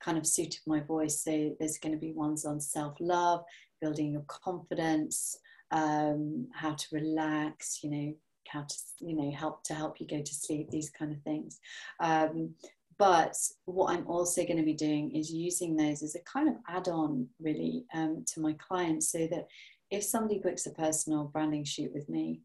kind 0.00 0.16
of 0.16 0.26
suited 0.26 0.60
my 0.66 0.80
voice. 0.80 1.22
So 1.22 1.54
there's 1.60 1.76
going 1.76 1.92
to 1.92 2.00
be 2.00 2.12
ones 2.12 2.46
on 2.46 2.62
self 2.62 2.96
love, 2.98 3.44
building 3.82 4.10
your 4.10 4.24
confidence, 4.26 5.38
um, 5.70 6.48
how 6.54 6.72
to 6.72 6.86
relax, 6.92 7.80
you 7.82 7.90
know, 7.90 8.14
how 8.48 8.62
to 8.62 8.74
you 9.00 9.14
know 9.14 9.30
help 9.30 9.62
to 9.64 9.74
help 9.74 10.00
you 10.00 10.06
go 10.06 10.20
to 10.20 10.34
sleep 10.34 10.70
these 10.70 10.90
kind 10.90 11.12
of 11.12 11.22
things. 11.22 11.60
Um, 12.00 12.54
but 12.98 13.36
what 13.64 13.92
i'm 13.92 14.06
also 14.08 14.44
going 14.44 14.56
to 14.56 14.64
be 14.64 14.74
doing 14.74 15.14
is 15.14 15.32
using 15.32 15.76
those 15.76 16.02
as 16.02 16.16
a 16.16 16.20
kind 16.20 16.48
of 16.48 16.56
add-on 16.68 17.28
really 17.40 17.84
um, 17.94 18.24
to 18.26 18.40
my 18.40 18.52
clients 18.54 19.10
so 19.10 19.26
that 19.28 19.46
if 19.90 20.02
somebody 20.02 20.38
books 20.38 20.66
a 20.66 20.70
personal 20.70 21.24
branding 21.24 21.64
shoot 21.64 21.92
with 21.94 22.08
me 22.08 22.40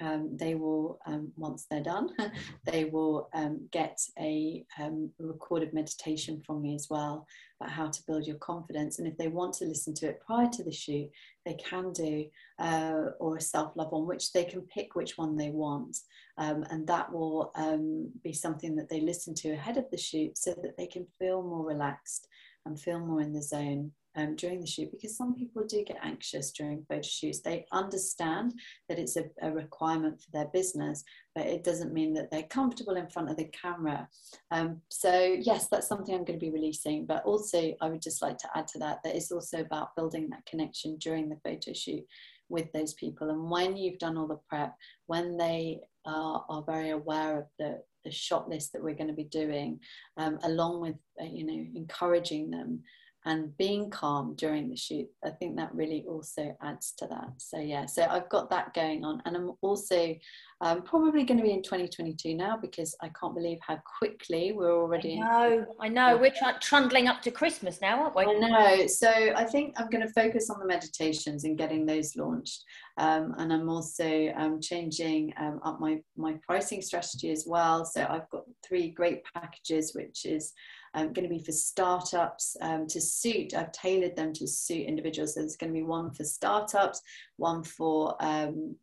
um, 0.00 0.36
they 0.36 0.54
will, 0.54 0.98
um, 1.06 1.32
once 1.36 1.66
they're 1.68 1.82
done, 1.82 2.10
they 2.64 2.84
will 2.84 3.28
um, 3.34 3.68
get 3.72 3.98
a 4.18 4.64
um, 4.80 5.10
recorded 5.18 5.74
meditation 5.74 6.42
from 6.46 6.62
me 6.62 6.74
as 6.74 6.88
well 6.88 7.26
about 7.60 7.72
how 7.72 7.88
to 7.88 8.02
build 8.06 8.26
your 8.26 8.36
confidence. 8.36 8.98
And 8.98 9.08
if 9.08 9.16
they 9.16 9.28
want 9.28 9.54
to 9.54 9.64
listen 9.64 9.94
to 9.94 10.08
it 10.08 10.20
prior 10.24 10.48
to 10.48 10.62
the 10.62 10.72
shoot, 10.72 11.10
they 11.44 11.54
can 11.54 11.92
do, 11.92 12.26
uh, 12.58 13.06
or 13.18 13.36
a 13.36 13.40
self 13.40 13.76
love 13.76 13.90
one, 13.90 14.06
which 14.06 14.32
they 14.32 14.44
can 14.44 14.62
pick 14.62 14.94
which 14.94 15.18
one 15.18 15.36
they 15.36 15.50
want. 15.50 15.96
Um, 16.36 16.64
and 16.70 16.86
that 16.86 17.12
will 17.12 17.50
um, 17.56 18.10
be 18.22 18.32
something 18.32 18.76
that 18.76 18.88
they 18.88 19.00
listen 19.00 19.34
to 19.36 19.50
ahead 19.50 19.76
of 19.76 19.90
the 19.90 19.98
shoot 19.98 20.38
so 20.38 20.54
that 20.62 20.76
they 20.76 20.86
can 20.86 21.06
feel 21.18 21.42
more 21.42 21.66
relaxed 21.66 22.28
and 22.64 22.78
feel 22.78 23.00
more 23.00 23.20
in 23.20 23.32
the 23.32 23.42
zone 23.42 23.92
um, 24.16 24.34
during 24.36 24.60
the 24.60 24.66
shoot 24.66 24.90
because 24.90 25.16
some 25.16 25.34
people 25.34 25.64
do 25.64 25.84
get 25.84 25.98
anxious 26.02 26.50
during 26.52 26.84
photo 26.88 27.02
shoots. 27.02 27.40
They 27.40 27.66
understand 27.72 28.54
that 28.88 28.98
it's 28.98 29.16
a, 29.16 29.24
a, 29.42 29.52
requirement 29.52 30.20
for 30.20 30.30
their 30.32 30.48
business, 30.52 31.04
but 31.34 31.46
it 31.46 31.62
doesn't 31.62 31.92
mean 31.92 32.14
that 32.14 32.30
they're 32.30 32.42
comfortable 32.44 32.96
in 32.96 33.08
front 33.08 33.30
of 33.30 33.36
the 33.36 33.50
camera. 33.62 34.08
Um, 34.50 34.80
so, 34.88 35.36
yes, 35.40 35.68
that's 35.68 35.88
something 35.88 36.14
I'm 36.14 36.24
going 36.24 36.38
to 36.38 36.44
be 36.44 36.52
releasing. 36.52 37.06
But 37.06 37.24
also, 37.24 37.74
I 37.80 37.88
would 37.88 38.02
just 38.02 38.22
like 38.22 38.38
to 38.38 38.48
add 38.54 38.66
to 38.68 38.78
that 38.80 38.98
that 39.04 39.14
it's 39.14 39.30
also 39.30 39.60
about 39.60 39.94
building 39.96 40.28
that 40.30 40.46
connection 40.46 40.96
during 40.98 41.28
the 41.28 41.38
photo 41.44 41.72
shoot 41.72 42.04
with 42.48 42.72
those 42.72 42.94
people. 42.94 43.30
And 43.30 43.50
when 43.50 43.76
you've 43.76 43.98
done 43.98 44.16
all 44.16 44.26
the 44.26 44.40
prep, 44.48 44.74
when 45.06 45.36
they 45.36 45.80
are, 46.06 46.44
are 46.48 46.64
very 46.66 46.90
aware 46.90 47.38
of 47.38 47.44
the, 47.58 47.82
the 48.04 48.10
shot 48.10 48.48
list 48.48 48.72
that 48.72 48.82
we're 48.82 48.94
going 48.94 49.08
to 49.08 49.14
be 49.14 49.24
doing, 49.24 49.78
um, 50.16 50.38
along 50.42 50.80
with, 50.80 50.96
uh, 51.20 51.24
you 51.24 51.44
know, 51.44 51.66
encouraging 51.74 52.50
them 52.50 52.82
and 53.28 53.54
being 53.58 53.90
calm 53.90 54.34
during 54.36 54.70
the 54.70 54.76
shoot 54.76 55.06
i 55.24 55.28
think 55.28 55.54
that 55.54 55.72
really 55.74 56.04
also 56.08 56.56
adds 56.62 56.92
to 56.96 57.06
that. 57.06 57.28
So 57.36 57.58
yeah 57.58 57.84
so 57.84 58.06
i've 58.08 58.28
got 58.30 58.48
that 58.50 58.72
going 58.74 59.04
on. 59.04 59.22
And 59.24 59.36
i'm 59.36 59.52
also 59.60 60.16
um, 60.60 60.82
probably 60.82 61.22
going 61.24 61.38
to 61.38 61.44
be 61.44 61.52
in 61.52 61.62
2022 61.62 62.34
now 62.34 62.56
because 62.56 62.96
i 63.02 63.10
can't 63.20 63.34
believe 63.34 63.58
how 63.60 63.78
quickly 63.98 64.52
we're 64.52 64.74
already 64.74 65.20
i 65.22 65.48
know 65.48 65.66
i 65.80 65.88
know. 65.88 66.16
We're 66.16 66.32
trundling 66.60 67.06
up 67.06 67.20
to 67.22 67.30
christmas 67.30 67.80
now 67.80 68.02
aren't 68.02 68.16
we? 68.16 68.24
I 68.24 68.48
know. 68.48 68.86
So 68.86 69.10
i 69.10 69.44
think 69.44 69.74
i'm 69.76 69.90
going 69.90 70.06
to 70.06 70.12
focus 70.14 70.50
on 70.50 70.58
the 70.58 70.66
meditations 70.66 71.44
and 71.44 71.56
getting 71.56 71.86
those 71.86 72.16
launched. 72.16 72.64
Um, 72.96 73.34
and 73.38 73.52
i'm 73.52 73.68
also 73.68 74.32
um, 74.36 74.60
changing 74.60 75.32
um, 75.38 75.60
up 75.62 75.80
my 75.80 76.00
my 76.16 76.34
pricing 76.46 76.80
strategy 76.82 77.30
as 77.30 77.44
well. 77.46 77.84
So 77.84 78.06
i've 78.08 78.28
got 78.30 78.44
three 78.66 78.88
great 78.90 79.22
packages 79.34 79.92
which 79.94 80.24
is 80.24 80.54
um, 80.94 81.12
going 81.12 81.28
to 81.28 81.34
be 81.34 81.42
for 81.42 81.52
startups 81.52 82.56
um, 82.60 82.86
to 82.88 83.00
suit, 83.00 83.54
I've 83.54 83.72
tailored 83.72 84.16
them 84.16 84.32
to 84.34 84.46
suit 84.46 84.86
individuals. 84.86 85.34
So 85.34 85.40
there's 85.40 85.56
going 85.56 85.72
to 85.72 85.78
be 85.78 85.84
one 85.84 86.10
for 86.12 86.24
startups, 86.24 87.02
one 87.36 87.62
for 87.62 88.16
um, 88.20 88.76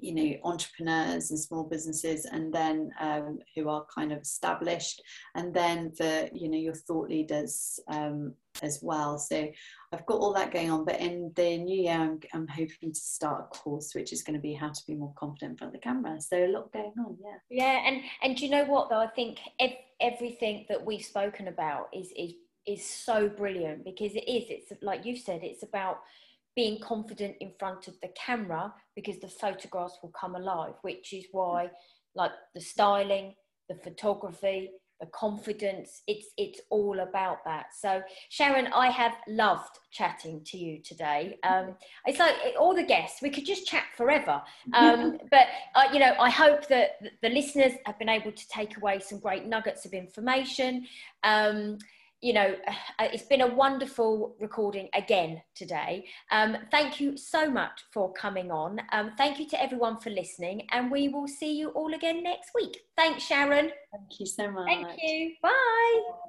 you 0.00 0.14
know 0.14 0.36
entrepreneurs 0.44 1.30
and 1.30 1.38
small 1.38 1.64
businesses 1.64 2.24
and 2.24 2.52
then 2.52 2.90
um, 3.00 3.38
who 3.54 3.68
are 3.68 3.86
kind 3.94 4.12
of 4.12 4.20
established 4.20 5.02
and 5.34 5.52
then 5.52 5.92
for 5.92 6.28
you 6.32 6.48
know 6.48 6.58
your 6.58 6.74
thought 6.74 7.08
leaders 7.08 7.80
um, 7.88 8.34
as 8.62 8.80
well. 8.82 9.18
So 9.18 9.48
i've 9.92 10.04
got 10.04 10.18
all 10.18 10.34
that 10.34 10.52
going 10.52 10.70
on 10.70 10.84
but 10.84 11.00
in 11.00 11.32
the 11.34 11.56
new 11.56 11.82
year 11.84 11.94
I'm, 11.94 12.20
I'm 12.34 12.46
hoping 12.46 12.92
to 12.92 13.00
start 13.00 13.46
a 13.46 13.56
course 13.56 13.94
which 13.94 14.12
is 14.12 14.22
going 14.22 14.34
to 14.34 14.40
be 14.40 14.52
how 14.52 14.68
to 14.68 14.86
be 14.86 14.94
more 14.94 15.14
confident 15.16 15.52
in 15.52 15.56
front 15.56 15.74
of 15.74 15.80
the 15.80 15.84
camera. 15.84 16.20
So 16.20 16.44
a 16.44 16.48
lot 16.48 16.72
going 16.72 16.92
on 16.98 17.16
yeah. 17.22 17.38
Yeah 17.50 17.82
and 17.86 18.02
and 18.22 18.40
you 18.40 18.50
know 18.50 18.64
what 18.64 18.90
though? 18.90 19.00
I 19.00 19.08
think 19.08 19.38
ev- 19.60 19.72
everything 20.00 20.66
that 20.68 20.84
we've 20.84 21.04
spoken 21.04 21.48
about 21.48 21.88
is 21.92 22.12
is 22.16 22.32
is 22.66 22.84
so 22.84 23.28
brilliant 23.28 23.84
because 23.84 24.14
it 24.14 24.28
is 24.28 24.44
it's 24.50 24.72
like 24.82 25.04
you 25.06 25.16
said 25.16 25.40
it's 25.42 25.62
about 25.62 26.00
being 26.58 26.80
confident 26.80 27.36
in 27.38 27.52
front 27.56 27.86
of 27.86 27.94
the 28.02 28.08
camera 28.16 28.74
because 28.96 29.20
the 29.20 29.28
photographs 29.28 29.96
will 30.02 30.12
come 30.20 30.34
alive, 30.34 30.72
which 30.82 31.12
is 31.12 31.24
why, 31.30 31.70
like 32.16 32.32
the 32.52 32.60
styling, 32.60 33.32
the 33.68 33.76
photography, 33.76 34.68
the 35.00 35.06
confidence, 35.14 36.02
it's 36.08 36.26
it's 36.36 36.60
all 36.70 36.98
about 36.98 37.44
that. 37.44 37.66
So 37.80 38.02
Sharron, 38.36 38.68
I 38.74 38.90
have 38.90 39.14
loved 39.28 39.78
chatting 39.92 40.42
to 40.46 40.58
you 40.58 40.82
today. 40.82 41.38
Um, 41.44 41.76
it's 42.06 42.18
like 42.18 42.34
all 42.58 42.74
the 42.74 42.82
guests, 42.82 43.22
we 43.22 43.30
could 43.30 43.46
just 43.46 43.64
chat 43.64 43.84
forever. 43.96 44.42
Um, 44.74 45.16
but 45.30 45.46
uh, 45.76 45.84
you 45.92 46.00
know, 46.00 46.16
I 46.18 46.28
hope 46.28 46.66
that 46.66 46.96
the 47.22 47.28
listeners 47.28 47.74
have 47.86 48.00
been 48.00 48.08
able 48.08 48.32
to 48.32 48.48
take 48.48 48.76
away 48.78 48.98
some 48.98 49.20
great 49.20 49.46
nuggets 49.46 49.86
of 49.86 49.92
information. 49.92 50.88
Um, 51.22 51.78
you 52.20 52.32
know, 52.32 52.54
it's 53.00 53.24
been 53.24 53.42
a 53.42 53.54
wonderful 53.54 54.36
recording 54.40 54.88
again 54.94 55.42
today. 55.54 56.06
Um, 56.30 56.56
thank 56.70 57.00
you 57.00 57.16
so 57.16 57.50
much 57.50 57.84
for 57.92 58.12
coming 58.12 58.50
on. 58.50 58.80
Um, 58.92 59.12
thank 59.16 59.38
you 59.38 59.48
to 59.48 59.62
everyone 59.62 59.98
for 59.98 60.10
listening, 60.10 60.66
and 60.70 60.90
we 60.90 61.08
will 61.08 61.28
see 61.28 61.58
you 61.58 61.70
all 61.70 61.94
again 61.94 62.22
next 62.22 62.50
week. 62.54 62.78
Thanks, 62.96 63.28
Sharron. 63.28 63.70
Thank 63.92 64.20
you 64.20 64.26
so 64.26 64.50
much. 64.50 64.66
Thank 64.66 64.88
you. 65.02 65.34
Bye. 65.42 66.28